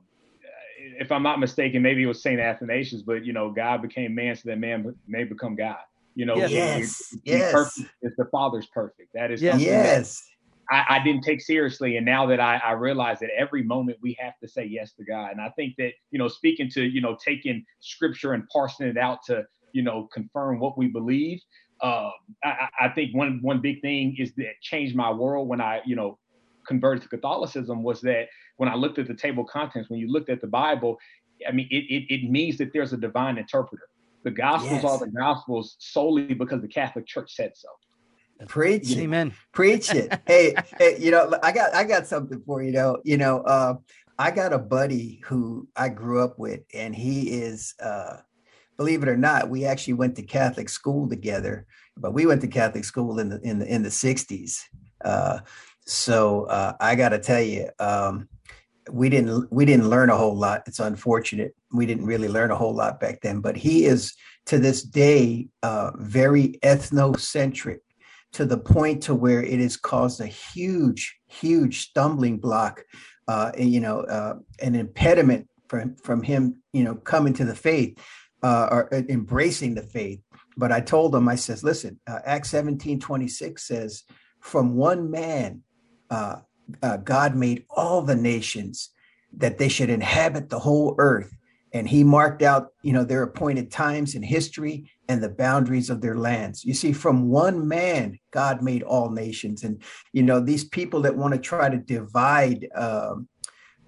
[1.01, 4.37] if I'm not mistaken, maybe it was Saint Athanasius, but you know, God became man
[4.37, 5.79] so that man may become God.
[6.15, 7.53] You know, yes, yes.
[7.53, 9.11] perfect is the Father's perfect.
[9.15, 9.61] That is yes.
[9.61, 10.23] yes.
[10.71, 14.17] I, I, didn't take seriously, and now that I, I realize that every moment we
[14.19, 17.03] have to say yes to God, and I think that you know, speaking to you
[17.03, 21.41] know, taking Scripture and parsing it out to you know, confirm what we believe.
[21.83, 25.83] Um, I, I think one one big thing is that changed my world when I
[25.85, 26.19] you know
[26.67, 30.11] converted to Catholicism was that when I looked at the table of contents, when you
[30.11, 30.97] looked at the Bible,
[31.47, 33.83] I mean, it, it, it means that there's a divine interpreter.
[34.25, 34.85] The Gospels yes.
[34.85, 37.69] are the Gospels solely because the Catholic Church said so.
[38.49, 38.99] Preach it.
[38.99, 39.33] Amen.
[39.53, 40.21] Preach it.
[40.27, 42.99] hey, hey, you know, I got I got something for you know.
[43.05, 43.75] You know, uh,
[44.19, 48.17] I got a buddy who I grew up with, and he is uh,
[48.77, 52.49] believe it or not, we actually went to Catholic school together, but we went to
[52.49, 54.63] Catholic school in the in the in the 60s.
[55.05, 55.41] Uh,
[55.87, 58.29] so uh, I got to tell you, um,
[58.91, 60.63] we didn't we didn't learn a whole lot.
[60.67, 63.41] It's unfortunate we didn't really learn a whole lot back then.
[63.41, 64.15] But he is
[64.47, 67.79] to this day uh, very ethnocentric
[68.33, 72.85] to the point to where it has caused a huge, huge stumbling block,
[73.29, 77.99] uh, you know, uh, an impediment from from him, you know, coming to the faith
[78.43, 80.21] uh, or uh, embracing the faith.
[80.57, 84.05] But I told him, I says, listen, uh, Acts 17, 26 says,
[84.41, 85.63] from one man,
[86.83, 88.91] uh, God made all the nations
[89.37, 91.37] that they should inhabit the whole earth.
[91.73, 96.01] And he marked out, you know, their appointed times in history and the boundaries of
[96.01, 96.65] their lands.
[96.65, 99.65] You see, from one man, God made all nations.
[99.65, 103.29] And, you know, these people that want to try to divide um,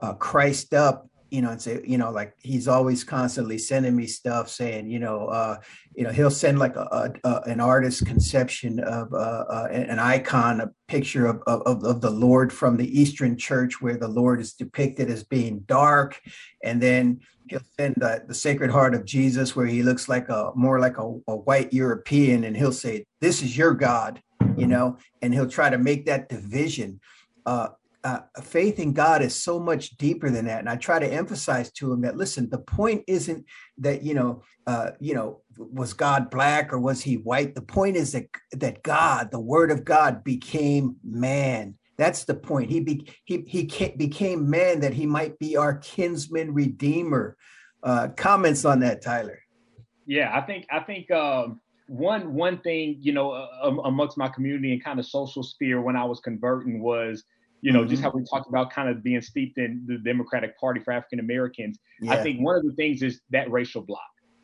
[0.01, 4.07] uh, Christ up you know, and say, you know, like he's always constantly sending me
[4.07, 5.59] stuff saying, you know, uh,
[5.95, 6.89] you know, he'll send like a,
[7.25, 12.01] a, a an artist's conception of uh, uh, an icon, a picture of, of of
[12.01, 16.21] the Lord from the Eastern Church, where the Lord is depicted as being dark,
[16.63, 20.53] and then he'll send the, the Sacred Heart of Jesus, where he looks like a
[20.55, 24.23] more like a, a white European, and he'll say, "This is your God,"
[24.57, 27.01] you know, and he'll try to make that division.
[27.45, 27.69] Uh,
[28.07, 30.61] uh, faith in God is so much deeper than that.
[30.61, 33.45] And I try to emphasize to him that listen, the point isn't
[33.79, 37.57] that you know, uh, you know, was God black or was he white?
[37.57, 41.75] The point is that that God, the Word of God, became man.
[41.99, 42.71] That's the point.
[42.71, 43.65] He be, he he
[43.97, 47.37] became man that he might be our kinsman redeemer.
[47.83, 49.41] Uh, comments on that, Tyler?
[50.07, 54.73] Yeah, I think I think um, one one thing you know uh, amongst my community
[54.73, 57.25] and kind of social sphere when I was converting was
[57.61, 57.91] you know, mm-hmm.
[57.91, 61.21] just how we talked about kind of being steeped in the Democratic Party for African
[61.21, 61.79] Americans.
[62.01, 62.13] Yeah.
[62.13, 64.01] I think one of the things is that racial block,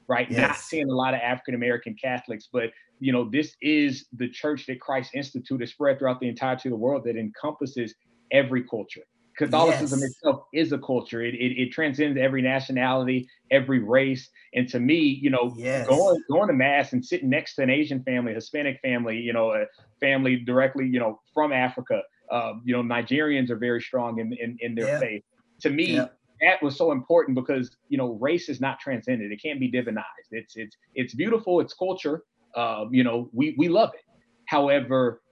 [0.09, 0.31] right?
[0.31, 0.41] Yes.
[0.41, 2.71] Not seeing a lot of African American Catholics, but
[3.01, 6.77] you know, this is the church that Christ instituted, spread throughout the entirety of the
[6.77, 7.95] world that encompasses
[8.31, 9.03] every culture.
[9.37, 10.11] Catholicism yes.
[10.11, 11.23] itself is a culture.
[11.23, 14.29] It, it, it transcends every nationality, every race.
[14.55, 15.87] And to me, you know, yes.
[15.89, 19.53] going going to mass and sitting next to an Asian family, Hispanic family, you know,
[19.53, 19.65] a
[20.01, 24.57] family directly, you know, from Africa, um, you know, Nigerians are very strong in in,
[24.61, 24.99] in their yeah.
[24.99, 25.23] faith.
[25.61, 26.07] To me, yeah.
[26.41, 29.31] that was so important because you know, race is not transcended.
[29.31, 30.31] It can't be divinized.
[30.33, 31.61] It's it's it's beautiful.
[31.61, 32.25] It's culture.
[32.57, 34.05] Um, you know, we we love it.
[34.47, 35.23] However,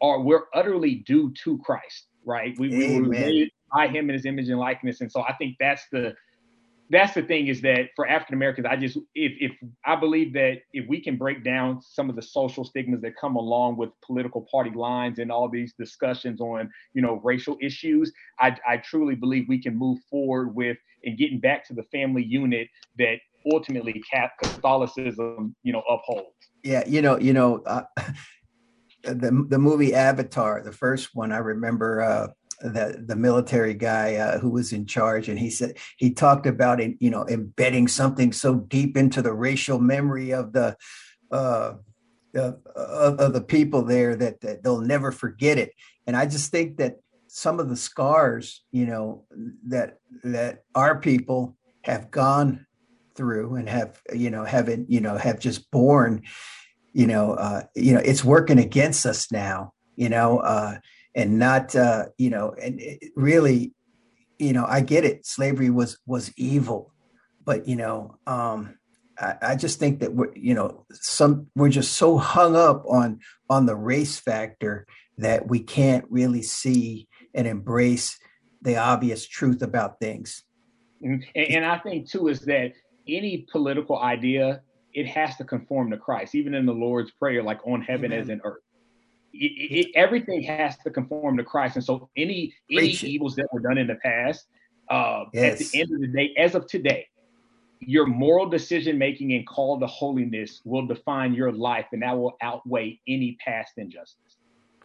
[0.00, 2.54] are we're utterly due to Christ, right?
[2.58, 5.56] We, we were made by Him in His image and likeness, and so I think
[5.58, 6.14] that's the
[6.90, 9.52] that's the thing is that for African Americans, I just if if
[9.84, 13.36] I believe that if we can break down some of the social stigmas that come
[13.36, 18.56] along with political party lines and all these discussions on you know racial issues, I
[18.68, 22.68] I truly believe we can move forward with and getting back to the family unit
[22.98, 23.16] that
[23.52, 24.02] ultimately
[24.42, 26.28] Catholicism you know upholds.
[26.62, 27.62] Yeah, you know, you know.
[27.66, 27.84] Uh,
[29.04, 32.28] the the movie Avatar, the first one, I remember uh,
[32.60, 36.80] the the military guy uh, who was in charge, and he said he talked about
[37.00, 40.76] you know embedding something so deep into the racial memory of the
[41.30, 41.74] uh,
[42.34, 45.72] of, of the people there that, that they'll never forget it.
[46.06, 46.96] And I just think that
[47.28, 49.24] some of the scars, you know,
[49.66, 52.66] that that our people have gone
[53.14, 56.22] through and have you know haven't you know have just born
[56.92, 60.76] you know uh you know it's working against us now you know uh
[61.14, 62.80] and not uh, you know and
[63.16, 63.72] really
[64.38, 66.92] you know i get it slavery was was evil
[67.44, 68.76] but you know um
[69.18, 73.20] I, I just think that we're you know some we're just so hung up on
[73.48, 74.86] on the race factor
[75.18, 78.18] that we can't really see and embrace
[78.62, 80.42] the obvious truth about things
[81.04, 81.22] mm-hmm.
[81.34, 82.72] and, and i think too is that
[83.06, 87.60] any political idea it has to conform to christ even in the lord's prayer like
[87.66, 88.20] on heaven Amen.
[88.20, 88.63] as in earth
[89.34, 91.76] it, it, everything has to conform to Christ.
[91.76, 94.46] And so any any evils that were done in the past,
[94.88, 95.52] uh, yes.
[95.52, 97.08] at the end of the day, as of today,
[97.80, 102.36] your moral decision making and call to holiness will define your life, and that will
[102.40, 104.36] outweigh any past injustice.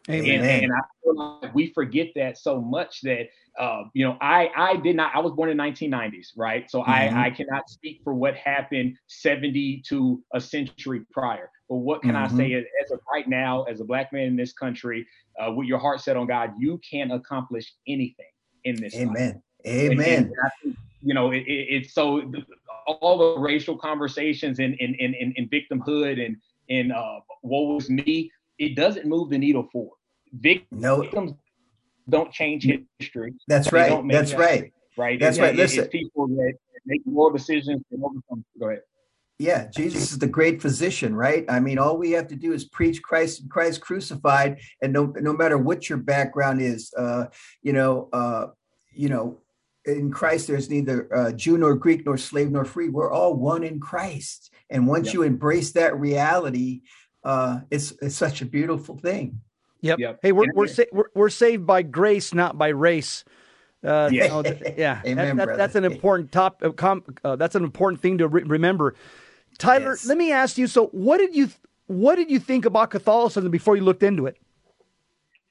[0.10, 0.44] Amen.
[0.44, 3.28] And, and I feel like we forget that so much that
[3.60, 6.90] uh, you know I I did not I was born in 1990s right so mm-hmm.
[6.90, 12.12] I I cannot speak for what happened 70 to a century prior but what can
[12.14, 12.36] mm-hmm.
[12.36, 15.06] I say as of right now as a black man in this country
[15.40, 18.26] uh, with your heart set on God you can accomplish anything
[18.64, 19.68] in this Amen life.
[19.68, 22.32] Amen and, and you know it, it, it's so
[22.88, 26.38] all the racial conversations and in in, in, in victimhood and
[26.70, 29.99] and uh, woe was me it doesn't move the needle forward
[30.34, 31.38] victims no.
[32.10, 32.68] don't change
[33.00, 33.34] history.
[33.48, 34.04] That's right.
[34.10, 34.74] That's right.
[34.98, 35.20] Right.
[35.20, 35.56] That's right.
[35.56, 36.54] Listen, it's people that
[36.86, 38.82] make more decisions Go ahead.
[39.40, 41.46] Yeah, Jesus is the great physician, right?
[41.48, 45.32] I mean, all we have to do is preach Christ, Christ crucified, and no, no
[45.32, 47.28] matter what your background is, uh,
[47.62, 48.48] you know, uh,
[48.94, 49.40] you know,
[49.86, 52.90] in Christ, there's neither uh, Jew nor Greek nor slave nor free.
[52.90, 55.14] We're all one in Christ, and once yep.
[55.14, 56.82] you embrace that reality,
[57.24, 59.40] uh, it's it's such a beautiful thing.
[59.82, 60.00] Yep.
[60.00, 60.20] yep.
[60.22, 63.24] Hey, we're we're, sa- we're, we're saved by grace, not by race.
[63.84, 65.02] Uh, yeah, know, th- yeah.
[65.06, 66.62] Amen, that, that, that's an important top.
[66.62, 68.96] Uh, com, uh, that's an important thing to re- remember.
[69.58, 70.06] Tyler, yes.
[70.06, 70.68] let me ask you.
[70.68, 71.50] So, what did you
[71.88, 74.38] what did you think about Catholicism before you looked into it?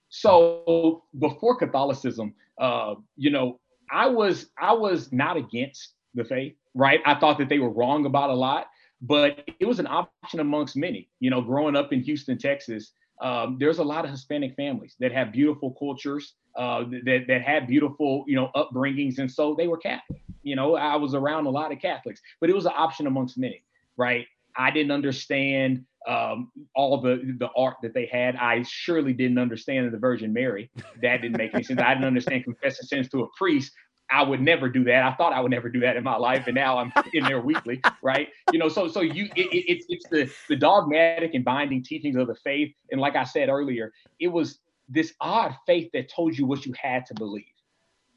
[0.09, 3.59] So before Catholicism, uh, you know,
[3.91, 7.01] I was I was not against the faith, right?
[7.05, 8.68] I thought that they were wrong about a lot,
[9.03, 11.09] but it was an option amongst many.
[11.20, 15.12] You know, growing up in Houston, Texas, um, there's a lot of Hispanic families that
[15.12, 19.78] have beautiful cultures, uh, that that had beautiful, you know, upbringings, and so they were
[19.78, 20.22] Catholic.
[20.42, 23.36] You know, I was around a lot of Catholics, but it was an option amongst
[23.38, 23.62] many,
[23.96, 24.26] right?
[24.56, 28.36] I didn't understand um, all the the art that they had.
[28.36, 30.70] I surely didn't understand the Virgin Mary.
[31.02, 31.80] That didn't make any sense.
[31.80, 33.72] I didn't understand confessing sins to a priest.
[34.11, 35.02] I would never do that.
[35.02, 37.40] I thought I would never do that in my life, and now I'm in there
[37.40, 38.28] weekly, right?
[38.52, 42.16] You know, so so you it, it, it's it's the the dogmatic and binding teachings
[42.16, 46.36] of the faith, and like I said earlier, it was this odd faith that told
[46.36, 47.44] you what you had to believe.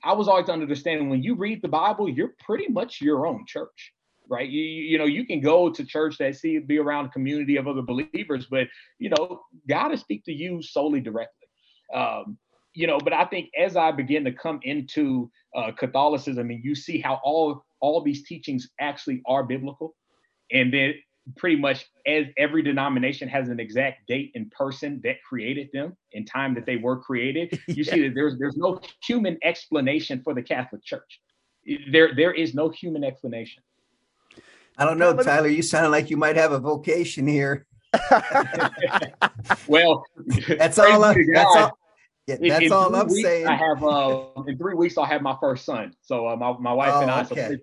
[0.03, 3.93] I was always understanding when you read the Bible, you're pretty much your own church
[4.31, 4.49] right?
[4.49, 7.67] You, you know, you can go to church that see be around a community of
[7.67, 8.67] other believers, but
[8.97, 11.49] you know, God to speak to you solely directly.
[11.93, 12.37] Um,
[12.73, 16.75] you know, but I think as I begin to come into uh, Catholicism, and you
[16.75, 19.95] see how all all these teachings actually are biblical,
[20.51, 20.93] and then
[21.37, 26.27] pretty much as every denomination has an exact date and person that created them and
[26.27, 27.93] time that they were created, you yeah.
[27.93, 31.21] see that there's there's no human explanation for the Catholic Church.
[31.91, 33.63] There there is no human explanation.
[34.77, 35.47] I don't know, Tyler.
[35.47, 37.67] You sound like you might have a vocation here.
[39.67, 40.03] well,
[40.47, 41.03] that's all.
[41.03, 41.77] I, that's all.
[42.27, 43.47] Yeah, that's in, all I'm weeks, saying.
[43.47, 45.93] I have uh, in three weeks I'll have my first son.
[46.01, 47.21] So uh, my my wife oh, and I.
[47.23, 47.57] Okay.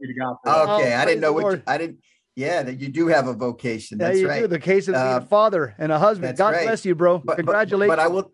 [0.45, 1.99] So okay, I didn't know what you, I didn't.
[2.35, 3.99] Yeah, that you do have a vocation.
[3.99, 4.41] That's yeah, you right.
[4.43, 4.47] Do.
[4.49, 6.37] The case of being a father and a husband.
[6.37, 6.67] God right.
[6.67, 7.19] bless you, bro.
[7.19, 7.91] But, Congratulations.
[7.91, 8.33] But, but, I will.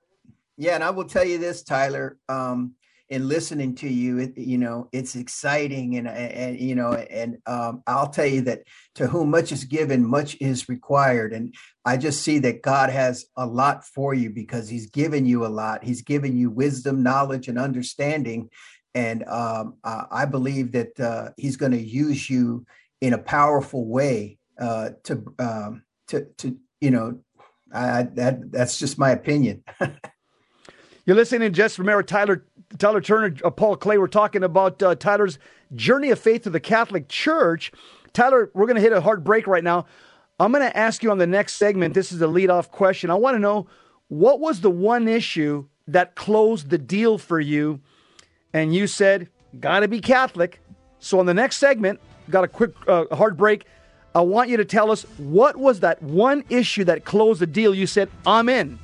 [0.56, 2.18] Yeah, and I will tell you this, Tyler.
[2.28, 2.74] Um,
[3.10, 7.82] in listening to you it, you know it's exciting and and you know and um,
[7.86, 8.62] i'll tell you that
[8.94, 13.26] to whom much is given much is required and i just see that god has
[13.36, 15.84] a lot for you because he's given you a lot.
[15.84, 18.48] He's given you wisdom knowledge and understanding
[18.94, 22.64] and um, i believe that uh, he's going to use you
[23.00, 27.18] in a powerful way uh, to um, to to you know
[27.74, 29.64] I, that that's just my opinion.
[31.06, 32.46] You're listening to Jesse Romero, Tyler
[32.78, 33.98] Tyler Turner, uh, Paul Clay.
[33.98, 35.38] We're talking about uh, Tyler's
[35.74, 37.72] journey of faith to the Catholic Church.
[38.12, 39.86] Tyler, we're going to hit a hard break right now.
[40.40, 41.94] I'm going to ask you on the next segment.
[41.94, 43.10] This is a lead-off question.
[43.10, 43.66] I want to know
[44.08, 47.80] what was the one issue that closed the deal for you,
[48.52, 49.28] and you said,
[49.60, 50.60] "Got to be Catholic."
[50.98, 52.00] So on the next segment,
[52.30, 53.66] got a quick uh, hard break.
[54.14, 57.74] I want you to tell us what was that one issue that closed the deal.
[57.74, 58.78] You said, "I'm in.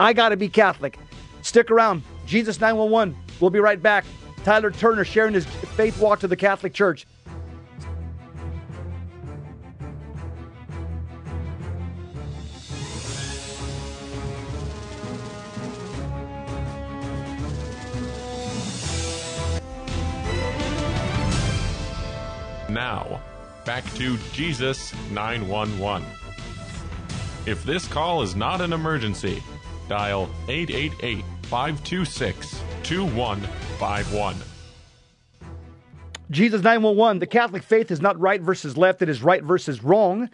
[0.00, 0.98] I got to be Catholic."
[1.42, 2.02] Stick around.
[2.26, 3.14] Jesus 911.
[3.40, 4.04] We'll be right back.
[4.44, 7.06] Tyler Turner sharing his faith walk to the Catholic Church.
[22.68, 23.22] Now,
[23.64, 26.06] back to Jesus 911.
[27.46, 29.42] If this call is not an emergency,
[29.88, 31.24] dial 888
[31.54, 34.34] 526 2151.
[36.28, 40.28] Jesus 911, the Catholic faith is not right versus left, it is right versus wrong.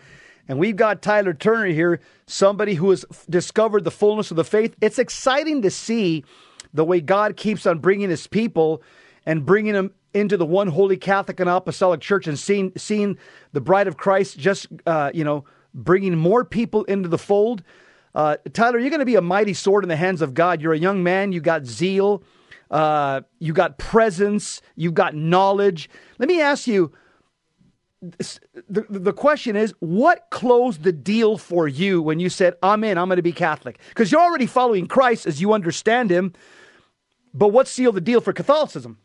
[0.48, 4.74] And we've got Tyler Turner here, somebody who has discovered the fullness of the faith.
[4.80, 6.24] It's exciting to see
[6.72, 8.82] the way God keeps on bringing his people
[9.26, 13.18] and bringing them into the one holy Catholic and Apostolic Church and seeing, seeing
[13.52, 15.44] the bride of Christ just, uh, you know,
[15.74, 17.62] bringing more people into the fold.
[18.14, 20.60] Uh, Tyler, you're going to be a mighty sword in the hands of God.
[20.60, 21.32] You're a young man.
[21.32, 22.22] You got zeal.
[22.70, 24.62] Uh, you got presence.
[24.76, 25.88] You've got knowledge.
[26.18, 26.92] Let me ask you.
[28.02, 32.96] The, the question is, what closed the deal for you when you said, I'm in,
[32.96, 33.78] I'm going to be Catholic?
[33.90, 36.32] Because you're already following Christ as you understand him.
[37.34, 38.96] But what sealed the deal for Catholicism?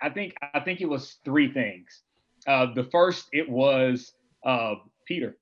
[0.00, 2.02] I think I think it was three things.
[2.46, 4.14] Uh, the first, it was
[4.44, 5.36] uh, Peter.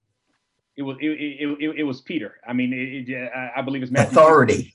[0.79, 2.37] It was it, it, it, it was Peter.
[2.49, 4.17] I mean, it, it, I believe it's Matthew.
[4.17, 4.75] authority.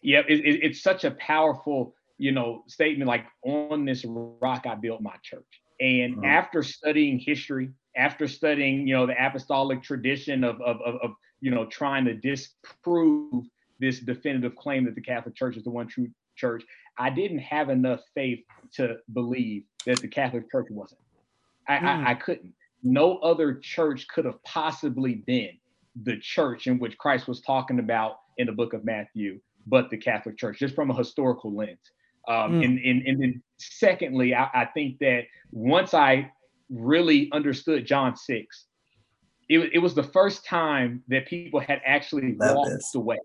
[0.00, 3.08] Yeah, it's such a powerful you know statement.
[3.08, 5.42] Like on this rock, I built my church.
[5.80, 6.24] And mm-hmm.
[6.24, 11.50] after studying history, after studying you know the apostolic tradition of, of of, of you
[11.50, 13.44] know trying to disprove
[13.80, 16.62] this definitive claim that the Catholic Church is the one true church,
[16.98, 21.00] I didn't have enough faith to believe that the Catholic Church wasn't.
[21.66, 21.82] I, mm.
[21.82, 25.56] I, I couldn't no other church could have possibly been
[26.04, 29.96] the church in which Christ was talking about in the book of Matthew, but the
[29.96, 31.78] Catholic Church, just from a historical lens.
[32.28, 32.64] Um, mm.
[32.64, 36.30] and, and, and then secondly, I, I, think that once I
[36.70, 38.66] really understood John 6,
[39.48, 42.94] it, it was the first time that people had actually Love walked this.
[42.94, 43.18] away.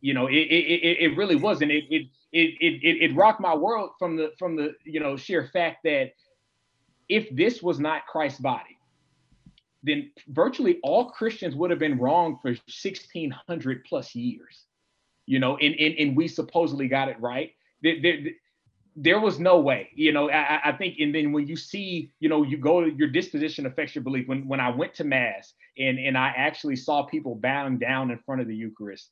[0.00, 3.54] You know, it it, it really was, and it, it it it it rocked my
[3.54, 6.12] world from the from the you know sheer fact that
[7.08, 8.76] if this was not Christ's body,
[9.84, 14.64] then virtually all Christians would have been wrong for 1600 plus years.
[15.26, 17.52] You know, and and, and we supposedly got it right.
[17.82, 18.18] There, there,
[18.96, 20.30] there was no way, you know.
[20.30, 23.94] I, I, think, and then when you see, you know, you go, your disposition affects
[23.94, 24.28] your belief.
[24.28, 28.18] When when I went to mass and and I actually saw people bowing down in
[28.18, 29.10] front of the Eucharist,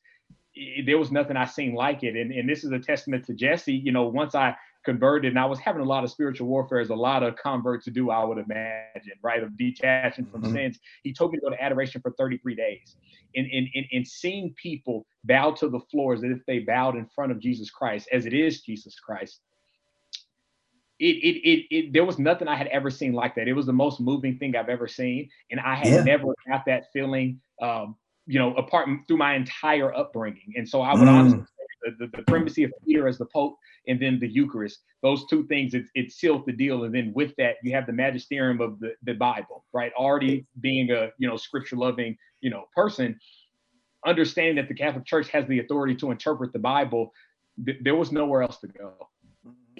[0.53, 2.15] it, there was nothing I seen like it.
[2.15, 3.73] And and this is a testament to Jesse.
[3.73, 6.89] You know, once I converted and I was having a lot of spiritual warfare as
[6.89, 9.41] a lot of converts do, I would imagine, right?
[9.41, 10.53] Of detaching from mm-hmm.
[10.53, 10.79] sins.
[11.03, 12.95] He told me to go to adoration for 33 days.
[13.35, 17.07] And, and, and, and seeing people bow to the floor as if they bowed in
[17.15, 19.39] front of Jesus Christ, as it is Jesus Christ.
[20.99, 23.47] It, it, it, it, there was nothing I had ever seen like that.
[23.47, 25.29] It was the most moving thing I've ever seen.
[25.49, 26.03] And I had yeah.
[26.03, 27.95] never got that feeling, um,
[28.27, 30.53] you know, apart through my entire upbringing.
[30.55, 31.11] And so I would mm.
[31.11, 31.43] honestly
[31.83, 33.57] the, the, the primacy of Peter as the Pope
[33.87, 34.79] and then the Eucharist.
[35.01, 36.83] Those two things, it, it sealed the deal.
[36.85, 39.91] And then with that, you have the magisterium of the, the Bible, right?
[39.97, 43.19] Already being a, you know, scripture loving, you know, person,
[44.05, 47.11] understanding that the Catholic Church has the authority to interpret the Bible,
[47.65, 48.93] th- there was nowhere else to go.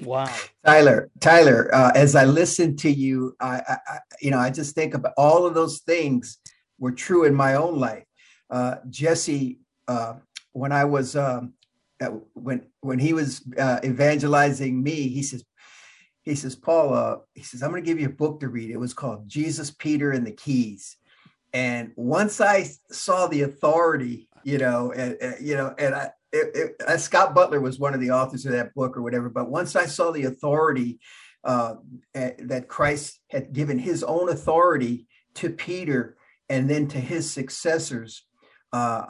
[0.01, 0.33] Wow,
[0.65, 1.73] Tyler, Tyler.
[1.73, 5.45] Uh, as I listen to you, I, I, you know, I just think about all
[5.45, 6.39] of those things
[6.79, 8.03] were true in my own life.
[8.49, 10.15] Uh, Jesse, uh,
[10.53, 11.53] when I was um,
[12.33, 15.43] when when he was uh, evangelizing me, he says,
[16.23, 18.71] he says, Paul, uh, he says, I'm going to give you a book to read.
[18.71, 20.97] It was called Jesus, Peter, and the Keys.
[21.53, 26.55] And once I saw the authority, you know, and, and you know, and I, it,
[26.55, 29.29] it, uh, Scott Butler was one of the authors of that book or whatever.
[29.29, 30.99] But once I saw the authority
[31.43, 31.75] uh,
[32.13, 36.17] that Christ had given His own authority to Peter
[36.49, 38.25] and then to his successors,
[38.71, 39.05] uh,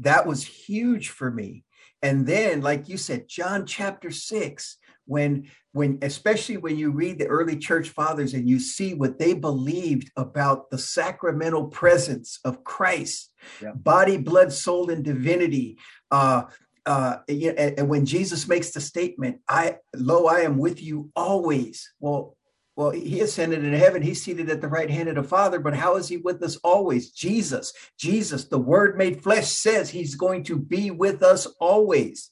[0.00, 1.64] that was huge for me.
[2.02, 7.26] And then, like you said, John chapter six, when when especially when you read the
[7.26, 13.32] early church fathers and you see what they believed about the sacramental presence of Christ,
[13.60, 13.72] yeah.
[13.74, 15.78] body, blood, soul, and divinity.
[16.10, 16.44] Uh,
[16.86, 21.92] uh, and, and when Jesus makes the statement, "I lo, I am with you always."
[22.00, 22.36] Well,
[22.78, 24.02] well, he ascended into heaven.
[24.02, 25.58] He's seated at the right hand of the Father.
[25.58, 27.10] But how is he with us always?
[27.10, 32.30] Jesus, Jesus, the Word made flesh, says he's going to be with us always.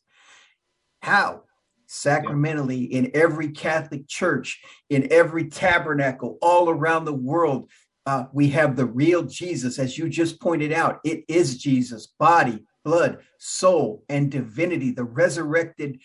[1.03, 1.43] How?
[1.89, 7.69] Sacramentally in every Catholic church, in every tabernacle, all around the world.
[8.07, 11.01] Uh, we have the real Jesus, as you just pointed out.
[11.05, 15.99] It is Jesus, body, blood, soul, and divinity, the resurrected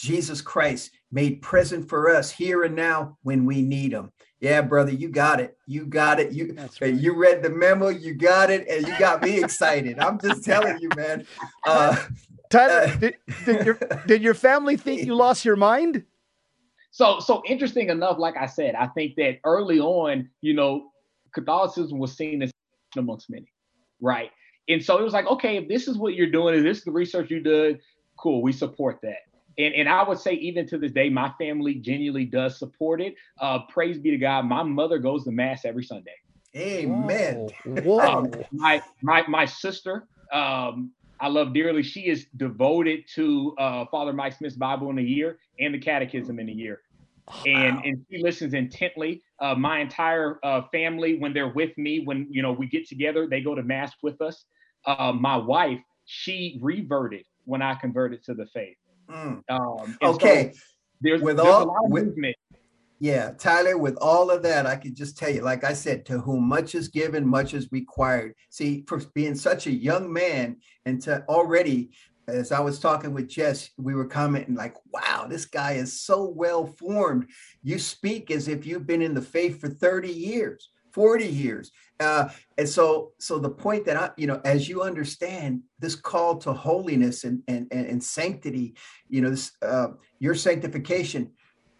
[0.00, 4.10] Jesus Christ made present for us here and now when we need him.
[4.40, 5.58] Yeah, brother, you got it.
[5.66, 6.32] You got it.
[6.32, 6.94] You right.
[6.94, 9.98] you read the memo, you got it, and you got me excited.
[9.98, 11.26] I'm just telling you, man.
[11.66, 11.94] Uh,
[12.50, 16.04] Tyler, uh, did, did, your did your family think you lost your mind?
[16.90, 20.88] So so interesting enough, like I said, I think that early on, you know,
[21.34, 22.50] Catholicism was seen as
[22.96, 23.52] amongst many,
[24.00, 24.30] right?
[24.66, 26.84] And so it was like, okay, if this is what you're doing, if this is
[26.84, 27.80] the research you did,
[28.16, 29.18] cool, we support that
[29.66, 33.14] and, and I would say even to this day, my family genuinely does support it.
[33.40, 34.46] Uh, praise be to God.
[34.46, 36.14] My mother goes to mass every Sunday.
[36.56, 37.48] Amen.
[37.64, 37.98] Whoa.
[37.98, 41.82] Um, my my my sister, um, I love dearly.
[41.82, 46.38] She is devoted to uh, Father Mike Schmitz Bible in a year and the Catechism
[46.38, 46.80] in a year.
[47.28, 47.82] Oh, and wow.
[47.84, 49.22] and she listens intently.
[49.38, 53.28] Uh, my entire uh, family, when they're with me, when you know we get together,
[53.28, 54.44] they go to mass with us.
[54.86, 58.76] Uh, my wife, she reverted when I converted to the faith.
[59.10, 59.42] Mm.
[59.48, 60.52] Um, okay.
[60.54, 60.60] So
[61.00, 62.14] there's, with there's all, a lot of with.
[63.02, 66.20] Yeah, Tyler, with all of that, I could just tell you, like I said, to
[66.20, 68.34] whom much is given, much is required.
[68.50, 71.92] See, for being such a young man and to already,
[72.28, 76.24] as I was talking with Jess, we were commenting like, wow, this guy is so
[76.24, 77.28] well formed.
[77.62, 80.68] You speak as if you've been in the faith for 30 years.
[80.92, 81.70] 40 years
[82.00, 82.28] uh,
[82.58, 86.52] and so so the point that i you know as you understand this call to
[86.52, 88.74] holiness and and and, and sanctity
[89.08, 89.88] you know this uh,
[90.18, 91.30] your sanctification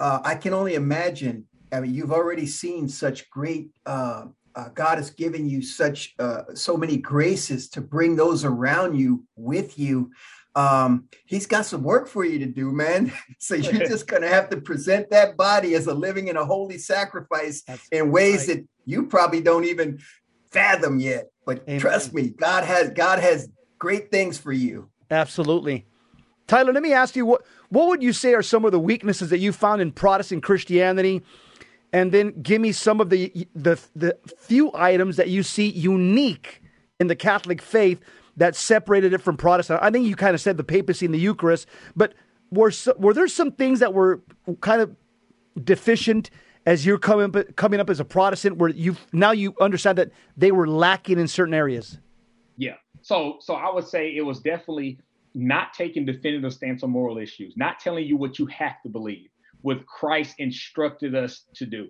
[0.00, 4.24] uh, i can only imagine i mean you've already seen such great uh,
[4.56, 9.24] uh, God has given you such uh, so many graces to bring those around you
[9.36, 10.10] with you
[10.54, 13.12] um, he's got some work for you to do, man.
[13.38, 16.44] so you're just going to have to present that body as a living and a
[16.44, 18.58] holy sacrifice That's in ways right.
[18.58, 20.00] that you probably don't even
[20.50, 21.30] fathom yet.
[21.46, 21.80] But Amen.
[21.80, 24.90] trust me, God has God has great things for you.
[25.10, 25.86] Absolutely.
[26.46, 29.30] Tyler, let me ask you what what would you say are some of the weaknesses
[29.30, 31.22] that you found in Protestant Christianity?
[31.92, 36.62] And then give me some of the the the few items that you see unique
[36.98, 38.00] in the Catholic faith
[38.36, 39.80] that separated it from Protestant.
[39.82, 41.66] I think you kind of said the papacy and the Eucharist,
[41.96, 42.14] but
[42.50, 44.20] were were there some things that were
[44.60, 44.94] kind of
[45.62, 46.30] deficient
[46.66, 50.10] as you're coming up, coming up as a Protestant, where you now you understand that
[50.36, 51.98] they were lacking in certain areas?
[52.56, 52.74] Yeah.
[53.02, 54.98] So so I would say it was definitely
[55.34, 59.28] not taking definitive stance on moral issues, not telling you what you have to believe,
[59.62, 61.88] what Christ instructed us to do.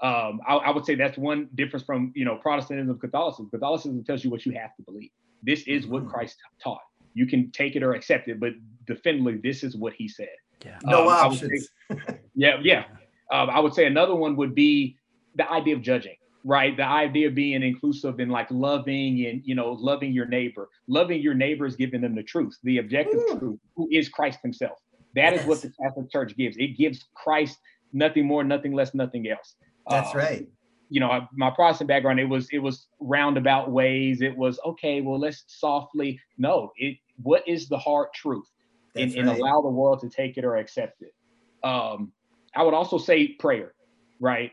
[0.00, 3.50] Um, I, I, would say that's one difference from you know Protestantism, Catholicism.
[3.50, 5.10] Catholicism tells you what you have to believe.
[5.42, 6.10] This is what mm-hmm.
[6.10, 6.82] Christ taught.
[7.14, 8.52] You can take it or accept it, but
[8.86, 10.28] definitively, this is what He said.
[10.64, 10.78] Yeah.
[10.84, 11.68] No um, options.
[11.90, 11.96] Say,
[12.34, 12.84] yeah, yeah.
[13.30, 14.96] Um, I would say another one would be
[15.36, 16.76] the idea of judging right?
[16.76, 20.68] The idea of being inclusive and like loving and you know loving your neighbor.
[20.86, 23.38] Loving your neighbor is giving them the truth the objective Ooh.
[23.38, 24.78] truth who is christ himself.
[25.14, 25.42] That yes.
[25.42, 26.56] is what the catholic church gives.
[26.56, 27.58] It gives christ
[27.92, 29.56] nothing more nothing less nothing else.
[29.88, 30.48] That's um, right.
[30.88, 34.22] you know my protestant background it was it was roundabout ways.
[34.22, 38.48] It was okay well let's softly no it what is the hard truth?
[38.94, 39.20] And, right.
[39.20, 41.14] and allow the world to take it or accept it.
[41.62, 42.12] Um
[42.54, 43.74] i would also say prayer
[44.20, 44.52] right?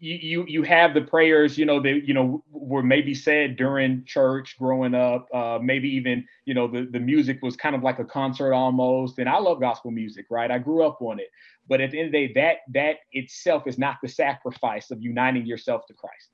[0.00, 4.04] You you you have the prayers you know that you know were maybe said during
[4.04, 7.98] church growing up uh maybe even you know the the music was kind of like
[7.98, 10.52] a concert almost and i love gospel music right?
[10.52, 11.26] I grew up on it.
[11.68, 15.02] But at the end of the day that that itself is not the sacrifice of
[15.02, 16.30] uniting yourself to christ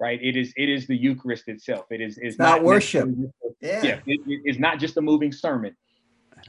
[0.00, 0.18] right?
[0.20, 1.86] It is it is the eucharist itself.
[1.90, 3.08] It is it's not, not worship.
[3.60, 5.76] yeah, yeah it, it's not just a moving sermon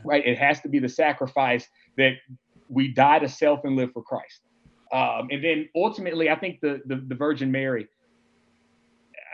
[0.03, 0.25] right?
[0.25, 2.13] It has to be the sacrifice that
[2.69, 4.41] we die to self and live for christ
[4.91, 7.87] um, and then ultimately, I think the the, the Virgin Mary,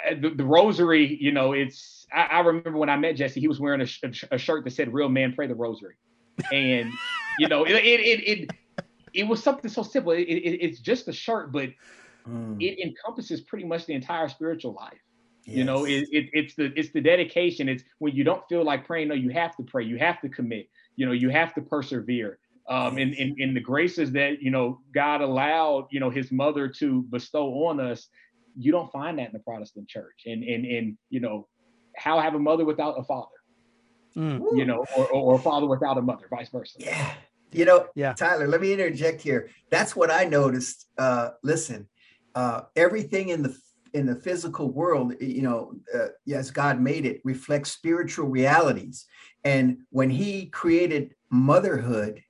[0.09, 2.07] uh, the, the, rosary, you know, it's.
[2.11, 4.93] I, I, remember when I met Jesse, he was wearing a, a, shirt that said
[4.93, 5.95] "Real man pray the rosary,"
[6.51, 6.91] and
[7.37, 8.49] you know, it it it it,
[9.13, 10.13] it was something so simple.
[10.13, 11.69] It, it, it's just a shirt, but
[12.27, 12.61] mm.
[12.61, 14.99] it encompasses pretty much the entire spiritual life.
[15.45, 15.57] Yes.
[15.57, 17.69] You know, it, it, it's the it's the dedication.
[17.69, 19.09] It's when you don't feel like praying.
[19.09, 19.83] No, you have to pray.
[19.83, 20.69] You have to commit.
[20.95, 22.39] You know, you have to persevere
[22.69, 26.67] um, in, in, in the graces that you know God allowed you know His mother
[26.67, 28.07] to bestow on us.
[28.57, 31.47] You don't find that in the Protestant church, and and and you know
[31.95, 33.27] how have a mother without a father,
[34.15, 34.39] mm.
[34.57, 36.77] you know, or, or a father without a mother, vice versa.
[36.79, 37.13] Yeah,
[37.51, 38.13] you know, yeah.
[38.13, 39.49] Tyler, let me interject here.
[39.69, 40.87] That's what I noticed.
[40.97, 41.87] Uh, listen,
[42.35, 43.57] uh, everything in the
[43.93, 49.05] in the physical world, you know, uh, yes, God made it reflects spiritual realities.
[49.43, 52.21] And when He created motherhood,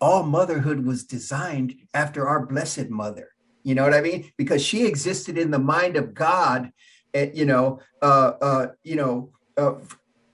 [0.00, 3.30] all motherhood was designed after our blessed mother.
[3.62, 4.32] You know what I mean?
[4.36, 6.70] Because she existed in the mind of God,
[7.14, 9.74] you know, uh, uh, you know, uh,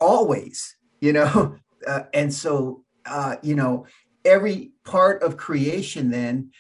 [0.01, 1.57] always, you know,
[1.87, 3.87] uh, and so, uh, you know,
[4.25, 6.51] every part of creation, then,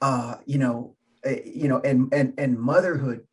[0.00, 0.96] uh, you know,
[1.26, 3.26] uh, you know, and and and motherhood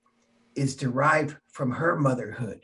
[0.55, 2.61] is derived from her motherhood.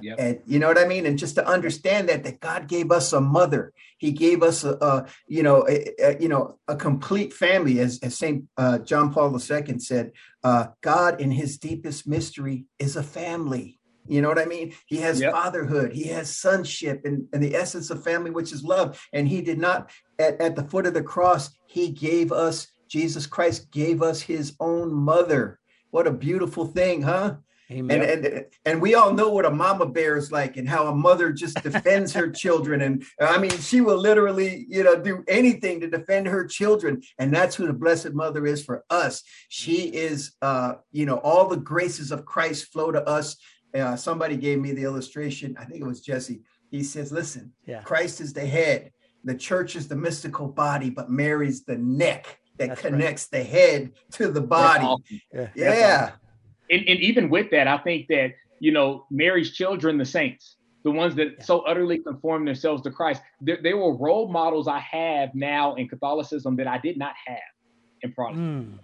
[0.00, 0.16] Yep.
[0.18, 1.06] And you know what I mean?
[1.06, 4.72] And just to understand that that God gave us a mother, He gave us a,
[4.74, 9.12] a you know a, a, you know a complete family, as, as Saint uh, John
[9.12, 10.12] Paul II said.
[10.42, 13.78] Uh, God, in His deepest mystery, is a family.
[14.06, 14.74] You know what I mean?
[14.86, 15.32] He has yep.
[15.32, 19.00] fatherhood, he has sonship, and, and the essence of family, which is love.
[19.12, 21.50] And He did not at, at the foot of the cross.
[21.66, 25.60] He gave us Jesus Christ gave us His own mother.
[25.90, 27.36] What a beautiful thing, huh?
[27.70, 28.02] Amen.
[28.02, 30.94] And, and and we all know what a mama bear is like and how a
[30.94, 32.80] mother just defends her children.
[32.80, 37.02] And I mean, she will literally, you know, do anything to defend her children.
[37.18, 39.22] And that's who the Blessed Mother is for us.
[39.48, 43.36] She is, uh, you know, all the graces of Christ flow to us.
[43.72, 45.56] Uh, somebody gave me the illustration.
[45.58, 46.40] I think it was Jesse.
[46.70, 47.82] He says, listen, yeah.
[47.82, 48.90] Christ is the head.
[49.22, 53.38] The church is the mystical body, but Mary's the neck that that's connects right.
[53.38, 54.84] the head to the body.
[54.84, 55.20] Awesome.
[55.32, 55.48] Yeah.
[55.54, 56.02] yeah.
[56.04, 56.19] Awesome
[56.70, 60.90] and, and even with that, I think that you know Mary's children, the saints, the
[60.90, 61.44] ones that yeah.
[61.44, 65.88] so utterly conform themselves to Christ, they, they, were role models I have now in
[65.88, 67.38] Catholicism that I did not have
[68.02, 68.72] in Protestant.
[68.72, 68.78] Mm.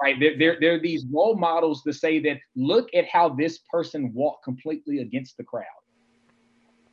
[0.00, 4.12] Right, they're, they're, they're these role models to say that look at how this person
[4.14, 5.64] walked completely against the crowd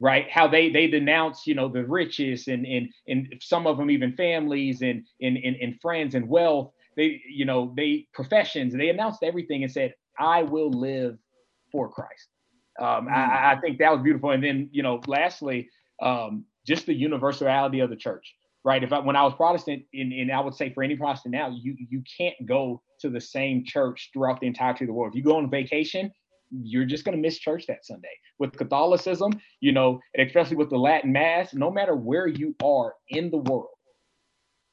[0.01, 3.89] right how they they denounce you know the riches and and and some of them
[3.89, 8.89] even families and and and, and friends and wealth they you know they professions they
[8.89, 11.17] announced everything and said I will live
[11.71, 12.27] for Christ.
[12.79, 13.11] Um, mm.
[13.11, 14.31] I, I, think that was beautiful.
[14.31, 15.69] And then, you know, lastly,
[16.01, 18.83] um, just the universality of the church, right?
[18.83, 21.49] If I, when I was Protestant, and, and I would say for any Protestant now,
[21.49, 25.13] you you can't go to the same church throughout the entirety of the world.
[25.13, 26.11] If you go on vacation,
[26.51, 28.09] you're just going to miss church that Sunday.
[28.39, 33.31] With Catholicism, you know, especially with the Latin Mass, no matter where you are in
[33.31, 33.69] the world,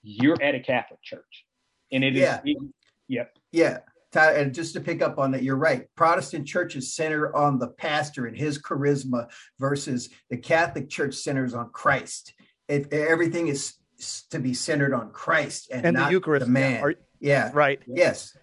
[0.03, 1.45] you're at a Catholic church,
[1.93, 2.41] and it yeah.
[2.45, 2.57] is.
[2.57, 2.59] It,
[3.07, 3.37] yep.
[3.53, 3.79] Yeah
[4.17, 5.87] and just to pick up on that, you're right.
[5.97, 11.71] Protestant churches center on the pastor and his charisma versus the Catholic Church centers on
[11.71, 12.35] Christ.
[12.69, 13.75] If everything is
[14.31, 16.83] to be centered on Christ and, and not the Eucharist, the man.
[16.83, 17.81] Are, yeah, right.
[17.87, 18.37] Yes,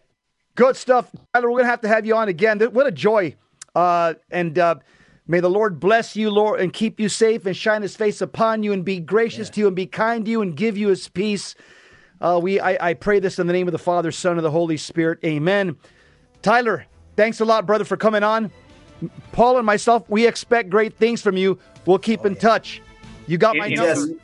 [0.55, 1.51] good stuff, Tyler.
[1.51, 2.59] We're gonna have to have you on again.
[2.59, 3.35] What a joy!
[3.75, 4.75] Uh, and uh,
[5.27, 8.63] may the Lord bless you, Lord, and keep you safe, and shine His face upon
[8.63, 9.53] you, and be gracious yeah.
[9.53, 11.55] to you, and be kind to you, and give you His peace.
[12.21, 14.51] Uh, we, I, I pray this in the name of the Father, Son, and the
[14.51, 15.19] Holy Spirit.
[15.23, 15.77] Amen.
[16.41, 18.51] Tyler, thanks a lot, brother, for coming on.
[19.31, 21.57] Paul and myself, we expect great things from you.
[21.85, 22.39] We'll keep oh, in yeah.
[22.39, 22.81] touch.
[23.27, 24.15] You got my number.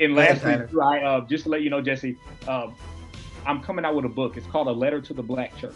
[0.00, 2.16] And lastly, I, uh, just to let you know, Jesse,
[2.48, 2.70] uh,
[3.46, 4.36] I'm coming out with a book.
[4.36, 5.74] It's called A Letter to the Black Church.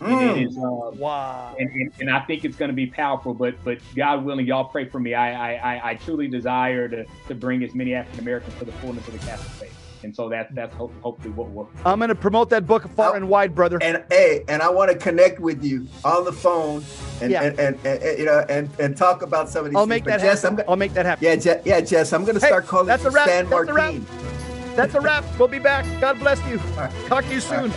[0.00, 0.36] Mm.
[0.36, 0.60] It is, uh,
[0.98, 1.54] wow.
[1.58, 3.32] And, and, and, I think it's going to be powerful.
[3.32, 5.14] But but God willing, y'all pray for me.
[5.14, 9.06] I I, I truly desire to, to bring as many African Americans to the fullness
[9.08, 9.85] of the Catholic faith.
[10.06, 11.68] And so that's that's hopefully what we'll.
[11.84, 13.82] I'm going to promote that book far I'll, and wide, brother.
[13.82, 16.84] And hey, and I want to connect with you on the phone
[17.20, 17.42] and yeah.
[17.42, 19.76] and, and, and, you know and, and talk about some of these.
[19.76, 20.58] I'll make that Jess, happen.
[20.58, 21.24] Gonna, I'll make that happen.
[21.24, 22.12] Yeah, Je- yeah, Jess.
[22.12, 23.28] I'm going to start hey, calling that's you a wrap.
[23.28, 23.74] San Martin.
[23.74, 24.76] That's a wrap.
[24.76, 25.24] That's a wrap.
[25.40, 25.84] We'll be back.
[26.00, 26.58] God bless you.
[26.76, 26.92] Right.
[27.08, 27.72] Talk to you soon.